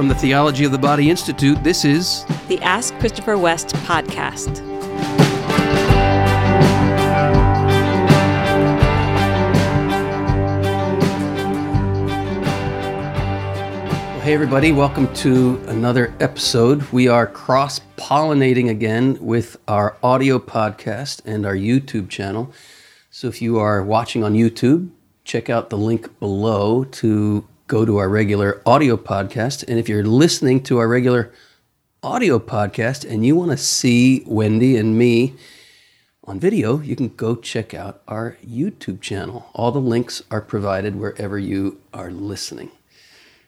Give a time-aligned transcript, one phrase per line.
[0.00, 4.62] From the Theology of the Body Institute, this is the Ask Christopher West podcast.
[14.08, 16.80] Well, hey, everybody, welcome to another episode.
[16.92, 22.54] We are cross pollinating again with our audio podcast and our YouTube channel.
[23.10, 24.88] So if you are watching on YouTube,
[25.24, 29.62] check out the link below to go to our regular audio podcast.
[29.68, 31.32] And if you're listening to our regular
[32.02, 35.34] audio podcast and you want to see Wendy and me
[36.24, 39.48] on video, you can go check out our YouTube channel.
[39.54, 42.72] All the links are provided wherever you are listening.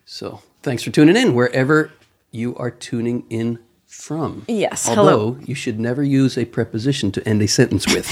[0.05, 1.91] So thanks for tuning in, wherever
[2.31, 3.59] you are tuning in
[3.89, 4.45] from.
[4.47, 4.89] Yes.
[4.89, 5.39] Although hello.
[5.45, 8.09] you should never use a preposition to end a sentence with.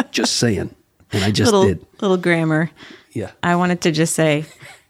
[0.12, 0.74] just saying.
[1.12, 1.86] And I just Little did.
[2.00, 2.70] little grammar.
[3.12, 3.32] Yeah.
[3.42, 4.44] I wanted to just say,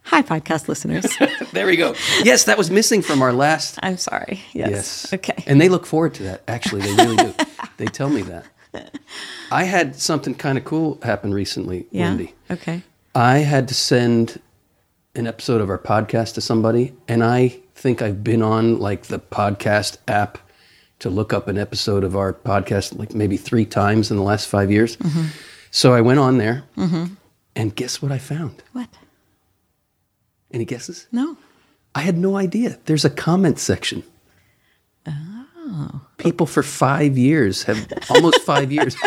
[0.09, 1.07] hi, podcast listeners.
[1.53, 1.95] There we go.
[2.23, 3.79] Yes, that was missing from our last.
[3.83, 4.43] I'm sorry.
[4.53, 4.71] Yes.
[4.71, 5.15] Yes.
[5.15, 5.45] Okay.
[5.47, 6.43] And they look forward to that.
[6.47, 7.35] Actually, they really do.
[7.79, 8.45] they tell me that.
[9.51, 12.09] I had something kind of cool happen recently, yeah.
[12.09, 12.35] Wendy.
[12.51, 12.83] Okay.
[13.15, 14.41] I had to send
[15.15, 19.19] an episode of our podcast to somebody, and I think I've been on like the
[19.19, 20.39] podcast app
[20.99, 24.49] to look up an episode of our podcast like maybe three times in the last
[24.49, 24.97] five years.
[24.99, 25.27] Mm-hmm.
[25.71, 26.65] So I went on there,
[27.57, 28.63] and guess what I found?
[28.73, 28.89] What?
[30.53, 31.07] Any guesses?
[31.13, 31.37] No.
[31.95, 32.79] I had no idea.
[32.87, 34.03] There's a comment section.
[35.07, 36.01] Oh.
[36.17, 38.95] People for five years have almost five years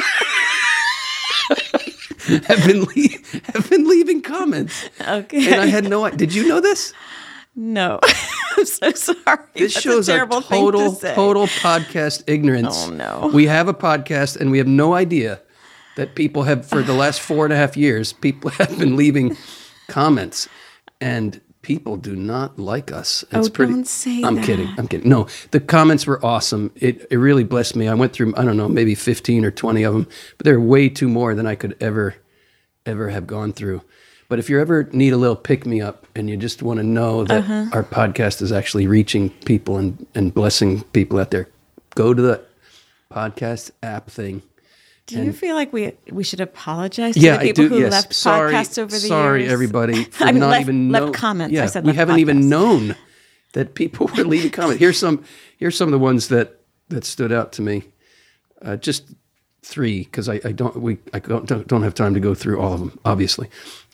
[2.45, 5.51] have been le- have been leaving comments, Okay.
[5.51, 6.05] and I had no.
[6.05, 6.17] idea.
[6.17, 6.93] Did you know this?
[7.55, 7.99] no.
[8.57, 9.39] I'm so sorry.
[9.55, 12.85] This That's shows a our total to total podcast ignorance.
[12.87, 13.31] Oh, no.
[13.33, 15.39] We have a podcast, and we have no idea
[15.95, 18.11] that people have for the last four and a half years.
[18.13, 19.35] People have been leaving
[19.87, 20.47] comments,
[21.01, 23.23] and people do not like us.
[23.31, 24.45] It's Oh, don't say I'm that.
[24.45, 24.69] kidding.
[24.77, 25.09] I'm kidding.
[25.09, 26.71] No, the comments were awesome.
[26.75, 27.87] It it really blessed me.
[27.89, 30.87] I went through I don't know maybe 15 or 20 of them, but they're way
[30.89, 32.15] too more than I could ever
[32.85, 33.81] ever have gone through.
[34.29, 36.83] But if you ever need a little pick me up and you just want to
[36.85, 37.65] know that Uh-huh.
[37.73, 41.47] our podcast is actually reaching people and, and blessing people out there,
[41.95, 42.41] go to the
[43.11, 44.41] podcast app thing.
[45.07, 47.69] Do you feel like we we should apologize to Yeah, the people do.
[47.69, 47.91] who yes.
[47.91, 49.49] left sorry, podcasts over the sorry, years?
[49.49, 51.53] Sorry, everybody, for I mean, not left- even left comments.
[51.53, 52.95] Yeah, I said we haven't even known
[53.53, 54.79] that people were leaving comments.
[54.79, 55.23] Here's some.
[55.57, 57.83] Here's some of the ones that that stood out to me.
[58.61, 59.11] Uh, just
[59.63, 62.61] three because I, I don't we I don't, don't don't have time to go through
[62.61, 63.49] all of them, obviously.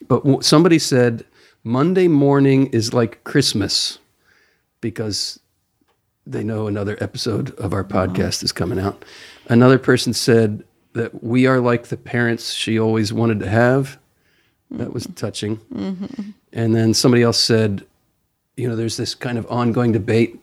[0.07, 1.25] But w- somebody said
[1.63, 3.97] Monday morning is like Christmas
[4.81, 5.39] because
[6.25, 9.03] they know another episode of our podcast is coming out.
[9.47, 10.63] Another person said
[10.97, 13.97] that we are like the parents she always wanted to have.
[14.72, 15.58] That was touching.
[15.74, 16.31] Mm-hmm.
[16.52, 17.85] And then somebody else said,
[18.58, 20.40] you know, there's this kind of ongoing debate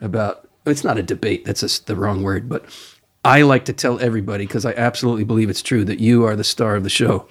[0.00, 2.64] about, it's not a debate, that's just the wrong word, but
[3.24, 6.44] I like to tell everybody, because I absolutely believe it's true, that you are the
[6.44, 7.28] star of the show,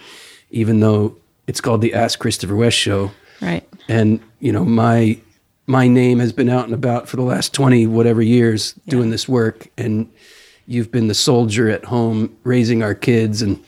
[0.51, 1.17] even though
[1.47, 3.11] it's called the Ask Christopher West Show
[3.41, 3.67] Right.
[3.87, 5.19] and you know my
[5.67, 9.29] my name has been out and about for the last 20 whatever years doing this
[9.29, 10.09] work and
[10.67, 13.63] you've been the soldier at home raising our kids and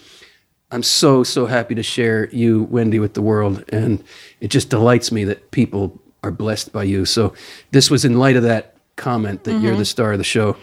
[0.72, 4.04] i'm so so happy to share you wendy with the world and
[4.40, 7.34] it just delights me that people are blessed by you so
[7.72, 9.84] this was in light of that comment that you're the mm-hmm.
[9.84, 10.58] star of the show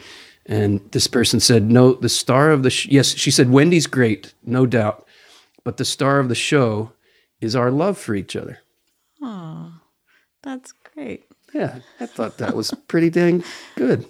[0.44, 4.34] and this person said no the star of the sh- yes she said wendy's great
[4.44, 5.06] no doubt
[5.64, 6.92] but the star of the show
[7.41, 8.60] is our love for each other
[10.47, 11.26] That's great.
[11.53, 13.42] yeah, I thought that was pretty dang
[13.74, 14.06] good.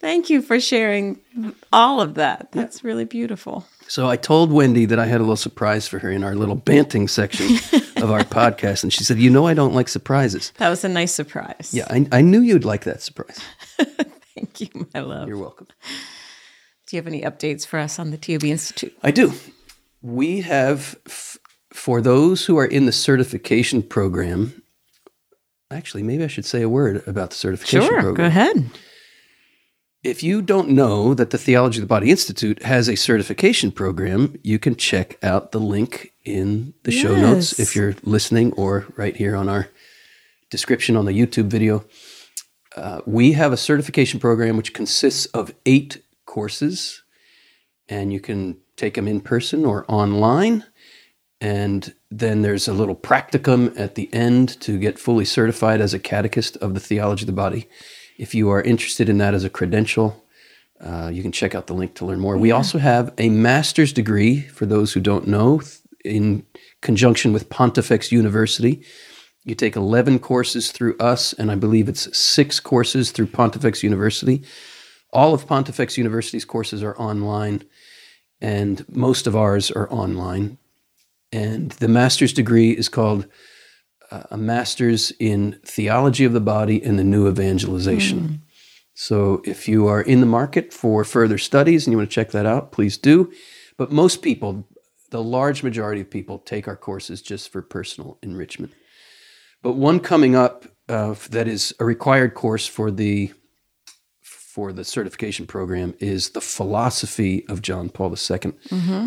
[0.00, 1.20] Thank you for sharing
[1.72, 2.48] all of that.
[2.52, 3.66] That's really beautiful.
[3.86, 6.54] So I told Wendy that I had a little surprise for her in our little
[6.54, 7.56] banting section
[8.02, 10.88] of our podcast, and she said, "You know, I don't like surprises." That was a
[10.88, 11.70] nice surprise.
[11.72, 13.38] Yeah, I, I knew you'd like that surprise.
[14.34, 15.28] Thank you, my love.
[15.28, 15.66] You're welcome.
[16.86, 18.96] Do you have any updates for us on the TOB Institute?
[19.02, 19.32] I do.
[20.02, 21.36] We have, f-
[21.72, 24.62] for those who are in the certification program.
[25.70, 28.02] Actually, maybe I should say a word about the certification program.
[28.02, 28.70] Sure, Go ahead.
[30.02, 34.38] If you don't know that the Theology of the Body Institute has a certification program,
[34.42, 39.14] you can check out the link in the show notes if you're listening or right
[39.14, 39.68] here on our
[40.48, 41.84] description on the YouTube video.
[42.74, 47.02] Uh, we have a certification program which consists of eight courses,
[47.86, 50.64] and you can take them in person or online.
[51.42, 55.98] And then there's a little practicum at the end to get fully certified as a
[55.98, 57.68] catechist of the theology of the body.
[58.20, 60.22] If you are interested in that as a credential,
[60.78, 62.36] uh, you can check out the link to learn more.
[62.36, 65.62] We also have a master's degree for those who don't know,
[66.04, 66.44] in
[66.82, 68.84] conjunction with Pontifex University.
[69.44, 74.42] You take 11 courses through us, and I believe it's six courses through Pontifex University.
[75.14, 77.64] All of Pontifex University's courses are online,
[78.38, 80.58] and most of ours are online.
[81.32, 83.26] And the master's degree is called
[84.10, 88.42] a master's in theology of the body and the new evangelization.
[88.94, 92.32] So if you are in the market for further studies and you want to check
[92.32, 93.32] that out, please do.
[93.78, 94.68] But most people,
[95.10, 98.72] the large majority of people, take our courses just for personal enrichment.
[99.62, 103.32] But one coming up uh, that is a required course for the
[104.52, 108.52] for the certification program is the philosophy of John Paul II,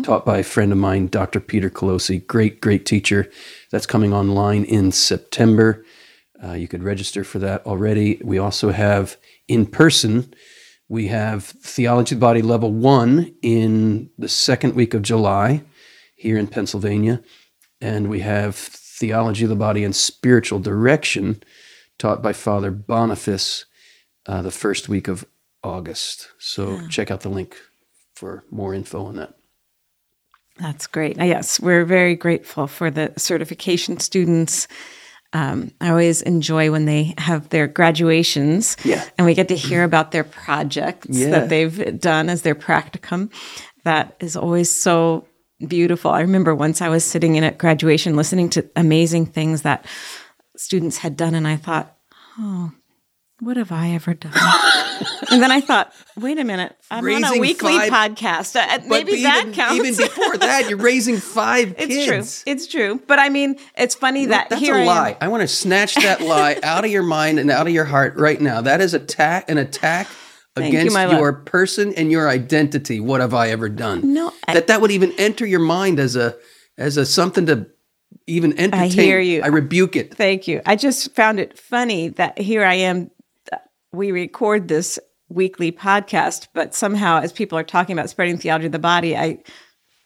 [0.02, 1.38] taught by a friend of mine, Dr.
[1.38, 3.30] Peter Colosi, great, great teacher.
[3.70, 5.84] That's coming online in September.
[6.42, 8.18] Uh, you could register for that already.
[8.24, 10.32] We also have in person,
[10.88, 15.62] we have Theology of the Body Level 1 in the second week of July
[16.16, 17.22] here in Pennsylvania.
[17.82, 21.42] And we have Theology of the Body and Spiritual Direction
[21.98, 23.66] taught by Father Boniface
[24.26, 25.26] uh, the first week of
[25.64, 26.28] August.
[26.38, 27.56] So check out the link
[28.14, 29.34] for more info on that.
[30.58, 31.18] That's great.
[31.18, 34.68] Uh, Yes, we're very grateful for the certification students.
[35.32, 39.04] Um, I always enjoy when they have their graduations Yeah.
[39.18, 41.30] and we get to hear about their projects Yeah.
[41.30, 43.32] that they've done as their practicum.
[43.84, 45.26] That is always so
[45.66, 46.12] beautiful.
[46.12, 49.84] I remember once I was sitting in at graduation listening to amazing things that
[50.56, 51.96] students had done, and I thought,
[52.38, 52.70] oh,
[53.44, 54.32] what have I ever done?
[55.30, 58.56] and then I thought, wait a minute, I'm on a weekly five- podcast.
[58.56, 59.76] Uh, maybe that even, counts.
[59.76, 62.42] even before that, you're raising five It's kids.
[62.44, 62.52] true.
[62.52, 63.02] It's true.
[63.06, 65.16] But I mean, it's funny that That's a I am- lie.
[65.20, 68.16] I, want to snatch that lie out of your mind and out of your heart
[68.16, 68.60] right now.
[68.60, 70.08] That is attack an attack
[70.56, 71.12] you, against love.
[71.12, 73.00] your person and your identity.
[73.00, 74.14] What have I ever done?
[74.14, 76.36] No, I- that that would even enter your mind as a
[76.78, 77.66] as a something to
[78.26, 78.80] even entertain.
[78.80, 79.42] I hear you.
[79.42, 80.14] I rebuke it.
[80.14, 80.62] Thank you.
[80.64, 83.10] I just found it funny that here I am.
[83.94, 84.98] We record this
[85.28, 89.38] weekly podcast, but somehow, as people are talking about spreading theology of the body, I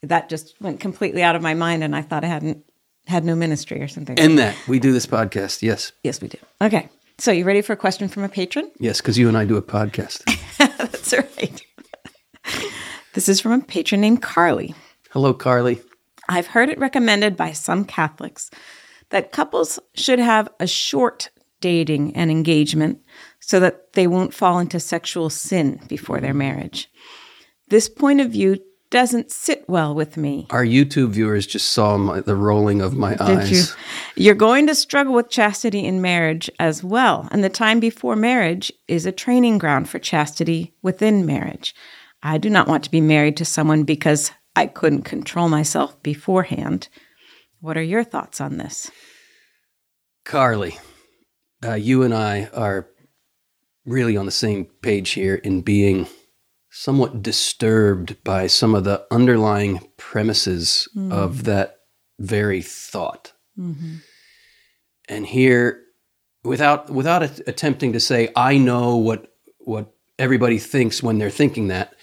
[0.02, 2.64] that just went completely out of my mind, and I thought I hadn't
[3.06, 4.18] had no ministry or something.
[4.18, 5.62] And that we do this podcast.
[5.62, 6.38] Yes, yes, we do.
[6.60, 8.70] Okay, so you ready for a question from a patron?
[8.78, 10.22] yes, because you and I do a podcast.
[10.58, 11.62] That's right.
[13.14, 14.74] this is from a patron named Carly.
[15.10, 15.80] Hello, Carly.
[16.28, 18.50] I've heard it recommended by some Catholics
[19.08, 21.30] that couples should have a short
[21.60, 23.00] dating and engagement
[23.40, 26.90] so that they won't fall into sexual sin before their marriage.
[27.68, 28.58] This point of view
[28.90, 30.46] doesn't sit well with me.
[30.50, 33.50] Our YouTube viewers just saw my, the rolling of my Did eyes.
[33.50, 33.76] you?
[34.16, 38.72] You're going to struggle with chastity in marriage as well, and the time before marriage
[38.86, 41.74] is a training ground for chastity within marriage.
[42.22, 46.88] I do not want to be married to someone because I couldn't control myself beforehand.
[47.60, 48.90] What are your thoughts on this?
[50.24, 50.78] Carly,
[51.64, 52.88] uh, you and I are
[53.88, 56.06] really on the same page here in being
[56.70, 61.10] somewhat disturbed by some of the underlying premises mm-hmm.
[61.10, 61.78] of that
[62.18, 63.32] very thought.
[63.58, 63.96] Mm-hmm.
[65.08, 65.82] And here,
[66.44, 71.68] without without a- attempting to say I know what what everybody thinks when they're thinking
[71.68, 71.94] that,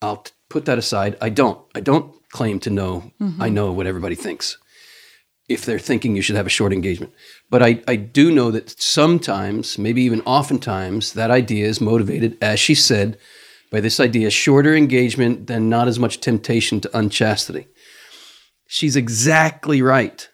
[0.00, 1.16] I'll t- put that aside.
[1.20, 1.60] I don't.
[1.74, 3.12] I don't claim to know.
[3.20, 3.42] Mm-hmm.
[3.42, 4.56] I know what everybody thinks
[5.48, 7.12] if they're thinking you should have a short engagement.
[7.50, 12.58] But I, I do know that sometimes, maybe even oftentimes, that idea is motivated, as
[12.58, 13.18] she said,
[13.70, 17.66] by this idea shorter engagement, then not as much temptation to unchastity.
[18.66, 20.28] She's exactly right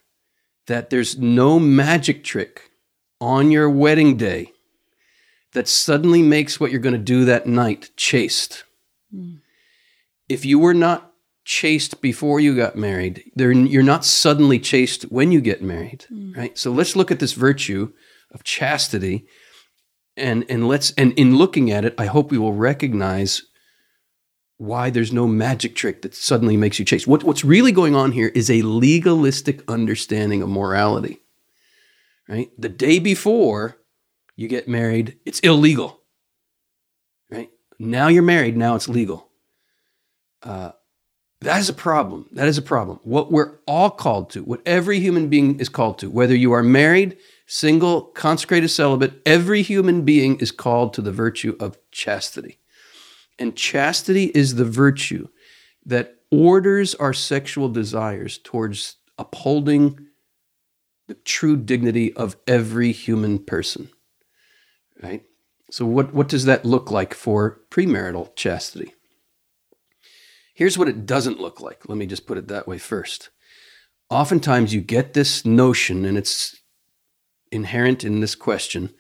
[0.66, 2.70] that there's no magic trick
[3.20, 4.52] on your wedding day
[5.52, 8.64] that suddenly makes what you're going to do that night chaste.
[9.12, 9.37] Hmm.
[10.28, 11.09] If you were not
[11.50, 13.25] chaste before you got married.
[13.35, 16.57] There, you're not suddenly chaste when you get married, right?
[16.57, 17.92] So let's look at this virtue
[18.33, 19.26] of chastity,
[20.16, 23.42] and and let's and in looking at it, I hope we will recognize
[24.59, 27.09] why there's no magic trick that suddenly makes you chaste.
[27.09, 31.19] What, what's really going on here is a legalistic understanding of morality,
[32.28, 32.50] right?
[32.59, 33.78] The day before
[34.37, 36.02] you get married, it's illegal,
[37.30, 37.50] right?
[37.78, 39.30] Now you're married, now it's legal.
[40.42, 40.73] Uh,
[41.40, 42.26] that is a problem.
[42.32, 43.00] That is a problem.
[43.02, 46.62] What we're all called to, what every human being is called to, whether you are
[46.62, 47.16] married,
[47.47, 52.59] single, consecrated, celibate, every human being is called to the virtue of chastity.
[53.38, 55.28] And chastity is the virtue
[55.87, 60.09] that orders our sexual desires towards upholding
[61.09, 63.88] the true dignity of every human person.
[65.02, 65.25] Right?
[65.70, 68.94] So, what, what does that look like for premarital chastity?
[70.60, 71.88] Here's what it doesn't look like.
[71.88, 73.30] Let me just put it that way first.
[74.10, 76.54] Oftentimes, you get this notion, and it's
[77.50, 78.92] inherent in this question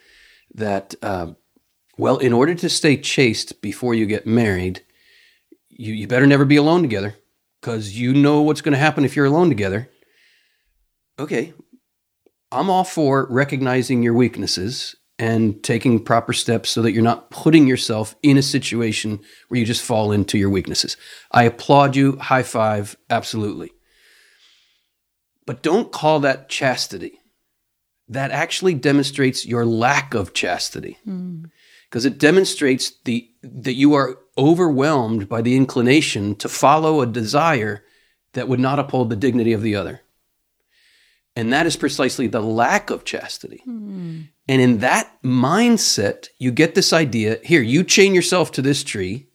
[0.54, 1.32] that, uh,
[1.98, 4.80] well, in order to stay chaste before you get married,
[5.68, 7.16] you, you better never be alone together
[7.60, 9.90] because you know what's going to happen if you're alone together.
[11.18, 11.52] Okay,
[12.50, 17.66] I'm all for recognizing your weaknesses and taking proper steps so that you're not putting
[17.66, 20.96] yourself in a situation where you just fall into your weaknesses.
[21.30, 23.70] I applaud you, high five, absolutely.
[25.44, 27.20] But don't call that chastity.
[28.08, 30.96] That actually demonstrates your lack of chastity.
[31.04, 31.44] Hmm.
[31.90, 37.84] Because it demonstrates the that you are overwhelmed by the inclination to follow a desire
[38.32, 40.00] that would not uphold the dignity of the other.
[41.36, 43.60] And that is precisely the lack of chastity.
[43.64, 44.22] Hmm.
[44.50, 49.28] And in that mindset, you get this idea here, you chain yourself to this tree,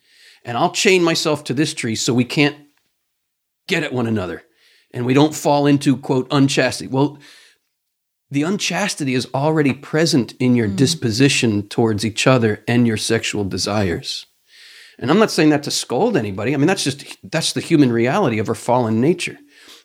[0.44, 2.58] and I'll chain myself to this tree so we can't
[3.70, 4.44] get at one another
[4.92, 6.90] and we don't fall into, quote, unchastity.
[6.90, 7.18] Well,
[8.30, 10.76] the unchastity is already present in your mm.
[10.76, 14.26] disposition towards each other and your sexual desires.
[15.00, 16.54] And I'm not saying that to scold anybody.
[16.54, 19.40] I mean, that's just that's the human reality of our fallen nature.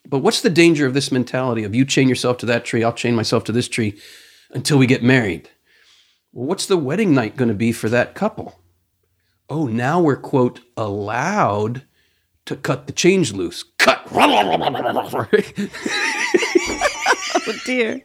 [0.08, 2.92] But what's the danger of this mentality of you chain yourself to that tree, I'll
[2.92, 3.96] chain myself to this tree
[4.52, 5.48] until we get married?
[6.32, 8.60] Well, what's the wedding night going to be for that couple?
[9.48, 11.82] Oh, now we're quote allowed
[12.46, 13.64] to cut the chains loose.
[13.78, 14.06] Cut.
[17.46, 18.04] Oh dear,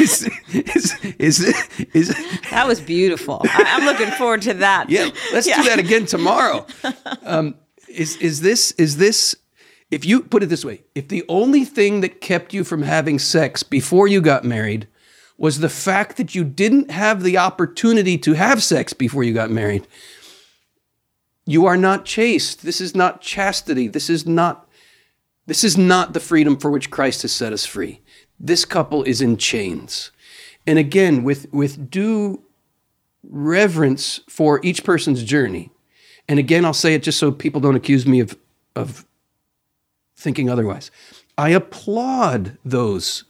[0.00, 1.54] is, is, is,
[1.94, 2.08] is,
[2.50, 3.40] that was beautiful.
[3.44, 4.90] I, I'm looking forward to that.
[4.90, 5.62] yeah, let's Yeah.
[5.62, 6.66] do that again tomorrow.
[7.24, 7.54] Um,
[7.88, 9.36] is is this is this?
[9.90, 13.18] If you put it this way, if the only thing that kept you from having
[13.18, 14.88] sex before you got married
[15.36, 19.50] was the fact that you didn't have the opportunity to have sex before you got
[19.50, 19.86] married,
[21.46, 22.62] you are not chaste.
[22.62, 23.88] This is not chastity.
[23.88, 24.68] This is not
[25.46, 28.00] this is not the freedom for which Christ has set us free.
[28.40, 30.10] This couple is in chains.
[30.66, 32.42] And again, with, with due
[33.22, 35.70] reverence for each person's journey.
[36.28, 38.36] And again, I'll say it just so people don't accuse me of,
[38.74, 39.04] of
[40.16, 40.90] thinking otherwise.
[41.36, 43.24] I applaud those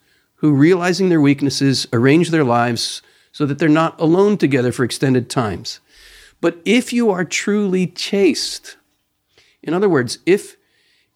[0.45, 3.01] who, realizing their weaknesses, arrange their lives
[3.33, 5.81] so that they're not alone together for extended times.
[6.43, 8.77] But if you are truly chaste,
[9.63, 10.59] in other words, if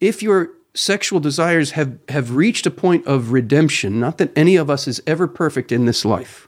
[0.01, 4.67] if your sexual desires have, have reached a point of redemption, not that any of
[4.67, 6.47] us is ever perfect in this life,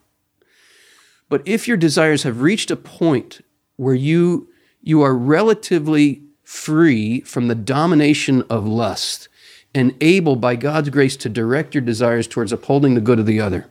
[1.29, 3.41] but if your desires have reached a point
[3.75, 4.49] where you
[4.81, 9.29] you are relatively free from the domination of lust
[9.73, 13.39] and able by God's grace to direct your desires towards upholding the good of the
[13.39, 13.67] other,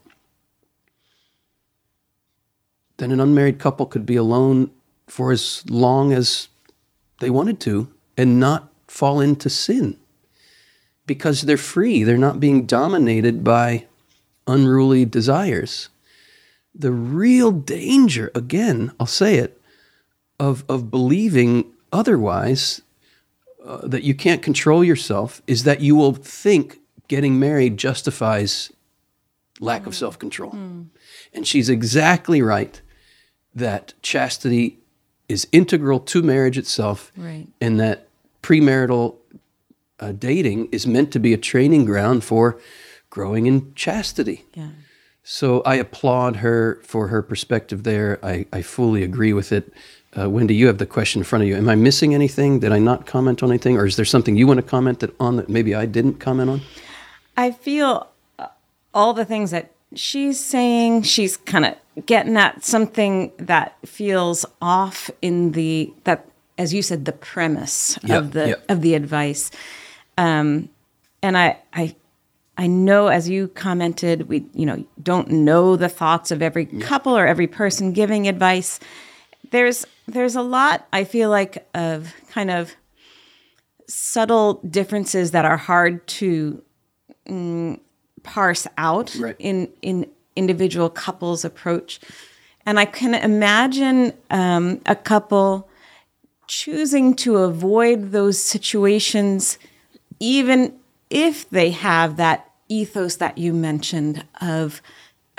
[2.97, 4.71] then an unmarried couple could be alone
[5.07, 6.49] for as long as
[7.21, 9.97] they wanted to and not fall into sin
[11.07, 12.05] because they're free.
[12.05, 13.87] They're not being dominated by
[14.47, 15.89] unruly desires.
[16.75, 19.61] The real danger, again, I'll say it,
[20.39, 22.83] of, of believing otherwise,
[23.65, 28.71] uh, that you can't control yourself, is that you will think getting married justifies
[29.61, 30.53] lack of self control.
[31.33, 32.81] And she's exactly right
[33.55, 34.79] that chastity
[35.29, 37.47] is integral to marriage itself, Right.
[37.61, 38.09] and that
[38.43, 39.17] premarital
[40.01, 42.59] uh, dating is meant to be a training ground for
[43.11, 44.47] growing in chastity.
[44.55, 44.71] Yeah.
[45.23, 48.19] So I applaud her for her perspective there.
[48.25, 49.73] I, I fully agree with it.
[50.19, 51.57] Uh, Wendy, you have the question in front of you.
[51.57, 52.59] Am I missing anything?
[52.59, 55.15] Did I not comment on anything, or is there something you want to comment that
[55.21, 56.61] on that maybe I didn't comment on?
[57.37, 58.49] I feel uh,
[58.93, 61.77] all the things that she's saying, she's kind of
[62.07, 66.27] getting at something that feels off in the that
[66.59, 68.55] as you said the premise Yeah, of the yeah.
[68.69, 69.51] of the advice.
[70.17, 70.71] Um
[71.23, 71.95] and I I
[72.57, 77.17] I know as you commented we you know don't know the thoughts of every couple
[77.17, 78.81] or every person giving advice.
[79.51, 82.75] There's there's a lot I feel like of kind of
[83.87, 86.63] subtle differences that are hard to
[88.23, 89.37] parse out Right.
[89.39, 92.01] in in individual couples approach
[92.67, 95.69] and i can imagine um, a couple
[96.47, 99.59] choosing to avoid those situations
[100.19, 104.83] even if they have that ethos that you mentioned of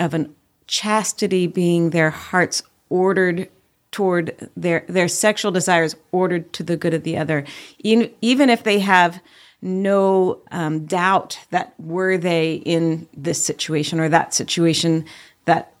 [0.00, 0.34] of an
[0.66, 3.48] chastity being their hearts ordered
[3.92, 7.44] toward their their sexual desires ordered to the good of the other
[7.80, 9.20] even, even if they have
[9.60, 15.04] no um, doubt that were they in this situation or that situation
[15.44, 15.72] that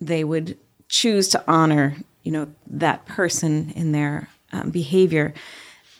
[0.00, 0.56] they would
[0.88, 5.34] choose to honor you know that person in their um, behavior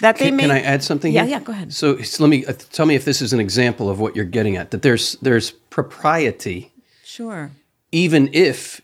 [0.01, 1.13] that they Can, may can I add something?
[1.13, 1.39] yeah here?
[1.39, 3.89] yeah go ahead So, so let me uh, tell me if this is an example
[3.91, 4.71] of what you're getting at.
[4.71, 6.71] That there's there's propriety
[7.03, 7.51] Sure.
[7.93, 8.81] even if,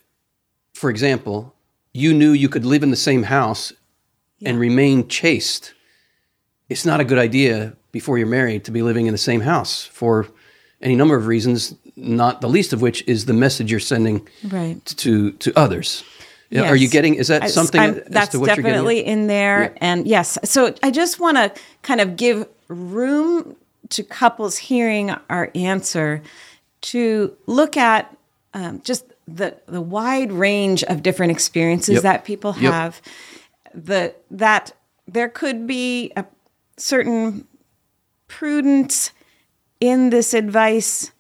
[0.75, 1.55] for example,
[1.93, 3.73] you knew you could live in the same house
[4.45, 5.75] and remain chaste,
[6.69, 9.85] it's not a good idea before you're married to be living in the same house
[9.85, 10.27] for
[10.81, 14.85] any number of reasons, not the least of which is the message you're sending Right.
[14.87, 16.03] to to others.
[16.51, 17.15] Yeah, Are you getting?
[17.15, 18.73] Is that something as that's to what you're getting?
[18.73, 19.63] definitely in there.
[19.63, 19.79] Yeah.
[19.81, 23.57] And yes, so I just want to kind of give room
[23.91, 26.21] to couples hearing our answer
[26.83, 28.15] to look at
[28.55, 32.03] um, just the the wide range of different experiences Yep.
[32.03, 32.73] that people Yep.
[32.73, 33.03] have.
[33.75, 34.73] The that
[35.07, 36.25] there could be a
[36.77, 37.47] certain
[38.29, 39.13] prudence
[39.81, 41.13] in this advice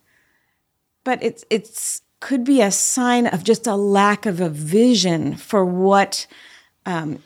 [1.04, 5.64] but it's it's could be a sign of just a lack of a vision for
[5.64, 6.26] what
[6.86, 7.18] um,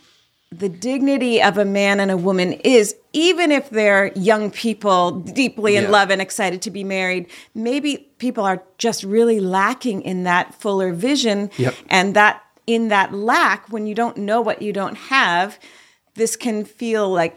[0.58, 5.76] the dignity of a man and a woman is, even if they're young people deeply
[5.76, 5.90] in Yeah.
[5.90, 7.26] love and excited to be married.
[7.54, 11.74] Maybe people are just really lacking in that fuller vision, Yep.
[11.90, 15.58] and that in that lack, when you don't know what you don't have,
[16.14, 17.36] this can feel like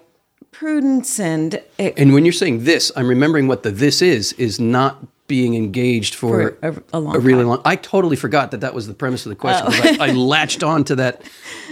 [0.52, 4.60] prudence and it, And when you're saying this, I'm remembering what the this is is
[4.60, 7.48] not being engaged for, For a- a long really time.
[7.48, 7.62] long.
[7.64, 9.68] I totally forgot that that was the premise of the question.
[9.72, 11.22] 'cause I, I latched on to that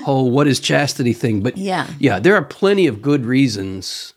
[0.05, 1.41] whole "what is chastity" thing.
[1.41, 1.87] But Yeah.
[1.99, 4.13] yeah, there are plenty of good reasons.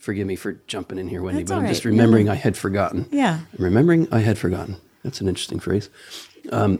[0.00, 3.06] Forgive me for jumping in here, Wendy, That's but I'm just remembering I had forgotten.
[3.10, 3.40] Yeah.
[3.58, 4.76] Remembering I had forgotten.
[5.02, 5.90] That's an interesting phrase.
[6.52, 6.78] Um,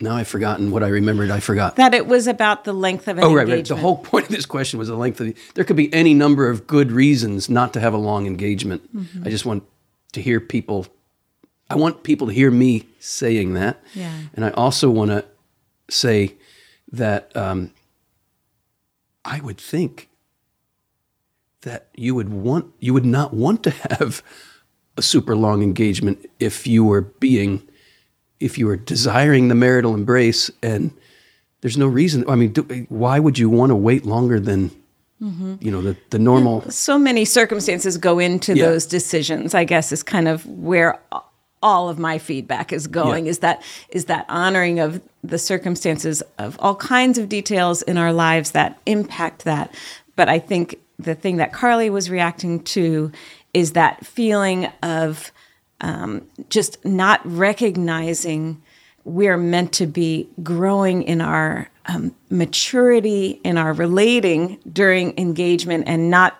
[0.00, 1.30] now I've forgotten what I remembered.
[1.30, 1.76] I forgot.
[1.76, 3.64] that it was about the length of an Oh, right, right.
[3.66, 5.34] The whole point of this question was the length of the.
[5.54, 8.94] There could be any number of good reasons not to have a long engagement.
[8.94, 9.26] Mm-hmm.
[9.26, 9.64] I just want
[10.12, 10.86] to hear people.
[11.68, 13.82] I want people to hear me saying that.
[13.94, 14.12] Yeah.
[14.34, 15.24] And I also want to
[15.88, 16.34] say
[16.92, 17.72] that um,
[19.24, 20.08] I would think
[21.66, 24.22] that you would want you would not want to have
[24.96, 27.60] a super long engagement if you were being
[28.38, 30.92] if you were desiring the marital embrace and
[31.60, 34.70] there's no reason i mean do, why would you want to wait longer than
[35.18, 38.66] you know the, the normal so many circumstances go into Yeah.
[38.66, 41.00] those decisions i guess is kind of where
[41.62, 43.30] all of my feedback is going Yeah.
[43.30, 48.12] is that is that honoring of the circumstances of all kinds of details in our
[48.12, 49.74] lives that impact that
[50.16, 53.10] but i think the thing that carly was reacting to
[53.54, 55.32] is that feeling of
[55.80, 58.60] um, just not recognizing
[59.04, 66.10] we're meant to be growing in our um, maturity in our relating during engagement and
[66.10, 66.36] not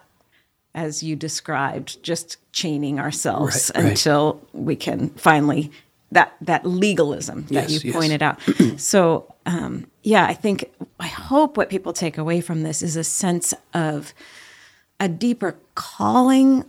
[0.75, 3.91] as you described just chaining ourselves Right, right.
[3.93, 5.71] until we can finally
[6.13, 7.97] that that legalism that Yes, you yes.
[7.97, 8.41] pointed out
[8.77, 13.05] so um, yeah i think i hope what people take away from this is a
[13.05, 14.13] sense of
[15.01, 16.65] a deeper calling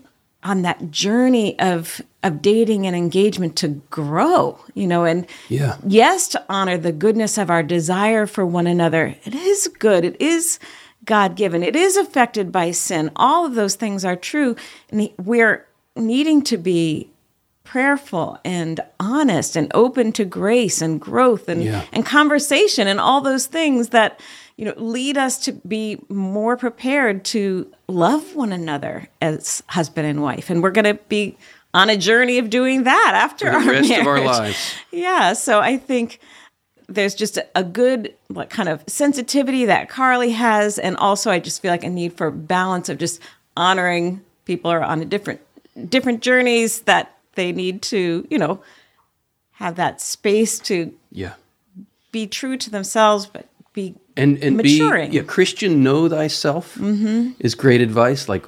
[0.48, 5.78] on that journey of of dating and engagement to grow you know and Yeah.
[5.86, 9.16] yes to honor the goodness of our desire for one another.
[9.26, 10.04] It is good.
[10.06, 10.60] It is
[11.06, 13.12] god given it is affected by sin.
[13.16, 14.56] All of those things are true.
[14.90, 17.10] And we're needing to be
[17.64, 21.84] prayerful and honest and open to grace and growth and Yeah.
[21.92, 24.20] and conversation and all those things that
[24.58, 30.22] you know lead us to be more prepared to love one another as husband and
[30.22, 30.50] wife.
[30.50, 31.38] And we're going to be
[31.74, 34.02] on a journey of doing that after the our rest marriage.
[34.02, 34.74] of our lives.
[34.92, 36.20] Yeah, so I think
[36.90, 41.40] there's just a, a good like kind of sensitivity that Carly has, and also I
[41.40, 43.22] just feel like a need for balance of just
[43.56, 45.42] honoring people are on a different
[45.90, 48.62] different journeys that they need to you know
[49.54, 51.34] have that space to yeah.
[52.12, 55.12] be true to themselves, but be and and Maturing.
[55.12, 57.32] be yeah christian know thyself mm-hmm.
[57.40, 58.28] is great advice.
[58.28, 58.46] Like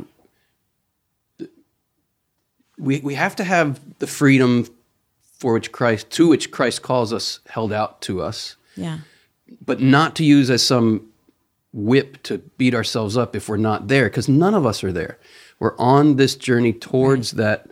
[2.77, 4.67] we we have to have the freedom
[5.37, 8.55] for which christ to which christ calls us held out to us.
[8.75, 8.99] Yeah.
[9.65, 11.07] But not to use as some
[11.71, 15.17] whip to beat ourselves up if we're not there because none of us are there.
[15.59, 17.69] We're on this journey towards that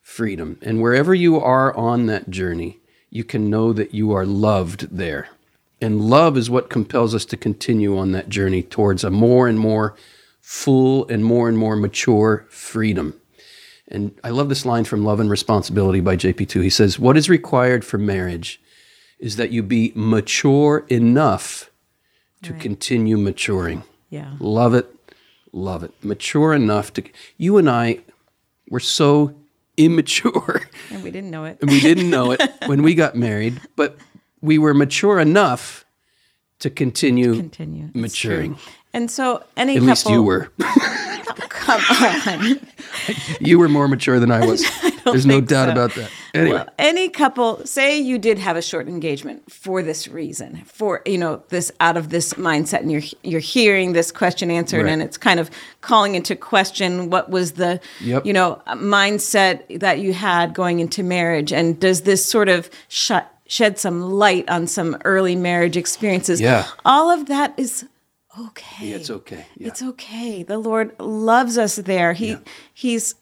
[0.00, 0.58] freedom.
[0.62, 2.78] And wherever you are on that journey
[3.10, 5.28] you can know that you are loved there
[5.80, 9.58] and love is what compels us to continue on that journey towards a more and
[9.58, 9.94] more
[10.40, 13.14] full and more and more mature freedom
[13.88, 17.28] and i love this line from love and responsibility by jp2 he says what is
[17.28, 18.60] required for marriage
[19.18, 21.70] is that you be mature enough
[22.42, 23.82] to continue maturing.
[24.10, 24.86] yeah Love it,
[25.52, 25.92] love it.
[26.04, 27.02] Mature enough to.
[27.36, 27.98] You and I
[28.70, 29.34] were so
[29.76, 31.58] immature, and we didn't know it.
[31.60, 33.96] and we didn't know it when we got married, but
[34.40, 35.84] we were mature enough
[36.60, 38.56] to continue, Continue maturing.
[38.92, 40.50] And so any At couple, least you were.
[41.48, 41.80] come
[42.26, 42.60] on.
[43.40, 44.64] you were more mature than I was.
[45.04, 45.72] There's no doubt so.
[45.72, 46.10] about that.
[46.34, 51.00] Anyway, Well, any couple, say you did have a short engagement for this reason, for
[51.06, 54.92] you know this out of this mindset, and you're you're hearing this question answered, Right.
[54.92, 58.26] and it's kind of calling into question what was the Yep.
[58.26, 63.32] you know mindset that you had going into marriage, and does this sort of shut
[63.48, 66.40] shed some light on some early marriage experiences?
[66.40, 66.66] Yeah.
[66.84, 67.84] all of that is
[68.40, 68.90] okay.
[68.90, 69.46] yeah, it's okay.
[69.56, 69.68] Yeah.
[69.68, 70.44] It's okay.
[70.44, 72.12] The Lord loves us there.
[72.12, 72.36] He
[72.72, 73.16] he's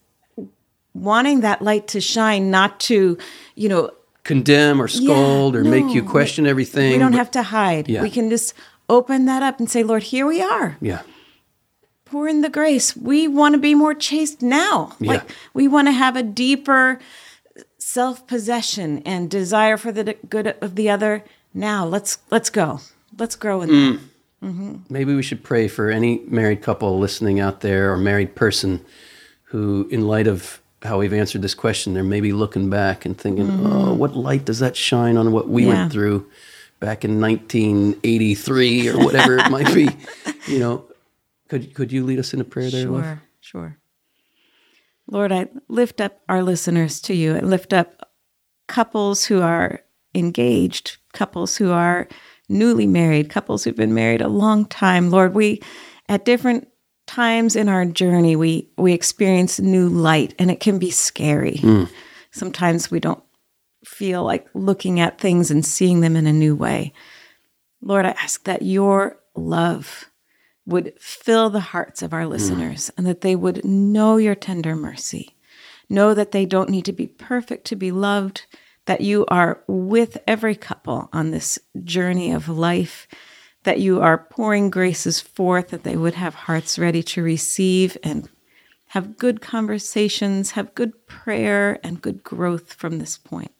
[0.93, 3.17] wanting that light to shine, not to,
[3.55, 3.91] you know,
[4.25, 6.91] Condemn or scold or make you question everything.
[6.91, 7.89] we don't but- have to hide.
[7.89, 8.03] Yeah.
[8.03, 8.55] We can just
[8.89, 10.77] open that up and say, Lord, here we are.
[10.81, 11.03] Yeah.
[12.05, 12.97] Pour in the grace.
[12.97, 14.97] We want to be more chaste now.
[14.99, 15.13] Yeah.
[15.13, 16.99] Like we want to have a deeper
[18.01, 21.85] self-possession and desire for the good of the other now.
[21.87, 22.81] Let's let's go.
[23.19, 23.99] Let's grow in Mm.
[24.43, 24.81] that.
[24.91, 28.81] Maybe we should pray for any married couple listening out there or married person
[29.51, 33.49] who, in light of how we've answered this question, they're maybe looking back and thinking,
[33.65, 35.71] oh, what light does that shine on what we Mm-hmm.
[35.71, 35.79] Yeah.
[35.81, 36.27] went through
[36.81, 39.89] back in 1983 or whatever it might be?
[40.47, 40.85] You know,
[41.49, 43.03] could, could you lead us in a prayer there, love?
[43.03, 43.77] Sure, sure.
[45.09, 47.37] Lord, I lift up our listeners to you.
[47.37, 48.11] I lift up
[48.69, 49.81] couples who are
[50.15, 52.09] engaged, couples who are
[52.49, 55.11] newly married, couples who've been married a long time.
[55.11, 55.63] Lord, we
[56.09, 56.69] at different
[57.07, 61.59] times in our journey we we experience new light and it can be scary.
[61.59, 61.85] Hmm.
[62.33, 63.23] Sometimes we don't
[63.85, 66.93] feel like looking at things and seeing them in a new way.
[67.81, 70.11] Lord, I ask that your love
[70.67, 72.31] would fill the hearts of our mm.
[72.31, 75.37] listeners and that they would know your tender mercy.
[75.89, 78.45] Know that they don't need to be perfect to be loved,
[78.87, 83.07] that you are with every couple on this journey of life,
[83.63, 88.29] that you are pouring graces forth, that they would have hearts ready to receive and
[88.91, 93.53] have good conversations, have good prayer, and good growth from this point.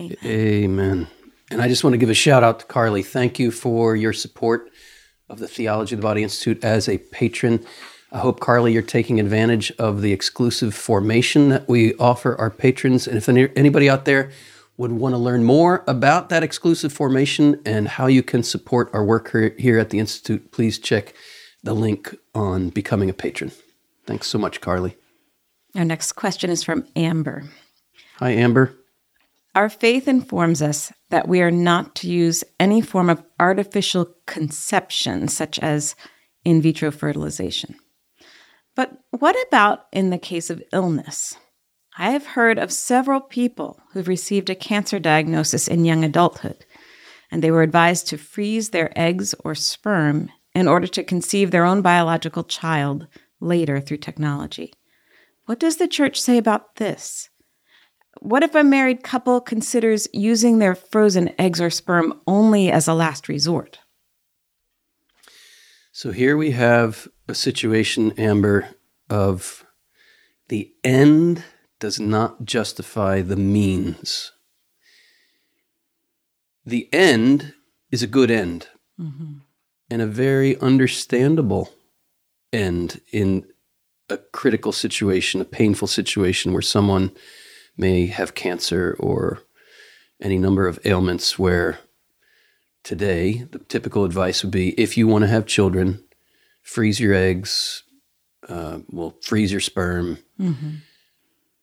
[0.00, 0.16] Amen.
[0.24, 1.06] Amen.
[1.50, 3.02] And I just want to give a shout out to Carly.
[3.02, 4.70] Thank you for your support
[5.34, 7.64] of the Theology of the Body Institute as a patron.
[8.12, 13.08] I hope, Carly, you're taking advantage of the exclusive formation that we offer our patrons.
[13.08, 14.30] And if any, anybody out there
[14.76, 19.04] would want to learn more about that exclusive formation and how you can support our
[19.04, 21.14] work here, here at the Institute, please check
[21.64, 23.50] the link on becoming a patron.
[24.06, 24.96] Thanks so much, Carly.
[25.74, 27.44] Our next question is from Amber.
[28.18, 28.76] Hi, Amber.
[29.54, 35.28] Our faith informs us that we are not to use any form of artificial conception,
[35.28, 35.94] such as
[36.44, 37.76] in vitro fertilization.
[38.74, 41.36] But what about in the case of illness?
[41.96, 46.64] I have heard of several people who've received a cancer diagnosis in young adulthood,
[47.30, 51.64] and they were advised to freeze their eggs or sperm in order to conceive their
[51.64, 53.06] own biological child
[53.40, 54.72] later through technology.
[55.46, 57.28] What does the church say about this?
[58.20, 62.94] What if a married couple considers using their frozen eggs or sperm only as a
[62.94, 63.80] last resort?
[65.92, 68.68] So here we have a situation, Amber,
[69.08, 69.64] of
[70.48, 71.44] the end
[71.78, 74.32] does not justify the means.
[76.66, 77.54] The end
[77.90, 79.34] is a good end mm-hmm.
[79.90, 81.70] and a very understandable
[82.52, 83.46] end in
[84.08, 87.12] a critical situation, a painful situation where someone
[87.76, 89.40] may have cancer or
[90.20, 91.78] any number of ailments where
[92.82, 96.02] today the typical advice would be if you want to have children,
[96.62, 97.82] freeze your eggs,
[98.48, 100.18] uh, well, freeze your sperm.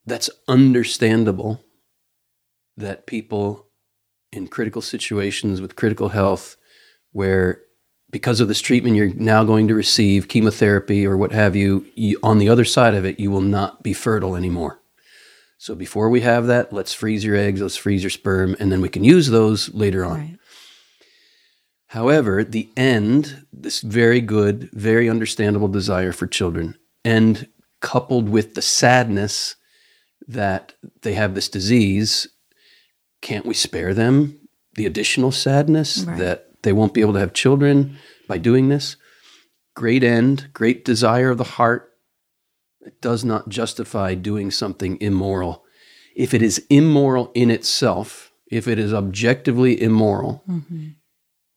[0.06, 1.64] That's understandable
[2.78, 3.68] that people
[4.32, 6.58] in critical situations with critical health,
[7.12, 7.62] where
[8.10, 12.20] because of this treatment you're now going to receive, chemotherapy or what have you, you
[12.24, 14.81] on the other side of it, you will not be fertile anymore.
[15.62, 18.82] So before we have that, let's freeze your eggs, let's freeze your sperm, and then
[18.82, 20.18] we can use those later on.
[20.20, 20.38] Right.
[21.86, 27.48] However, the end, this very good, very understandable desire for children, and
[27.80, 29.56] coupled with the sadness
[30.28, 32.28] that they have this disease,
[33.22, 34.40] can't we spare them
[34.74, 36.18] the additional sadness Right.
[36.18, 38.96] that they won't be able to have children by doing this?
[39.76, 41.91] Great end, great desire of the heart.
[42.86, 45.64] It does not justify doing something immoral.
[46.16, 50.90] If it is immoral in itself, if it is objectively immoral, mm-hmm.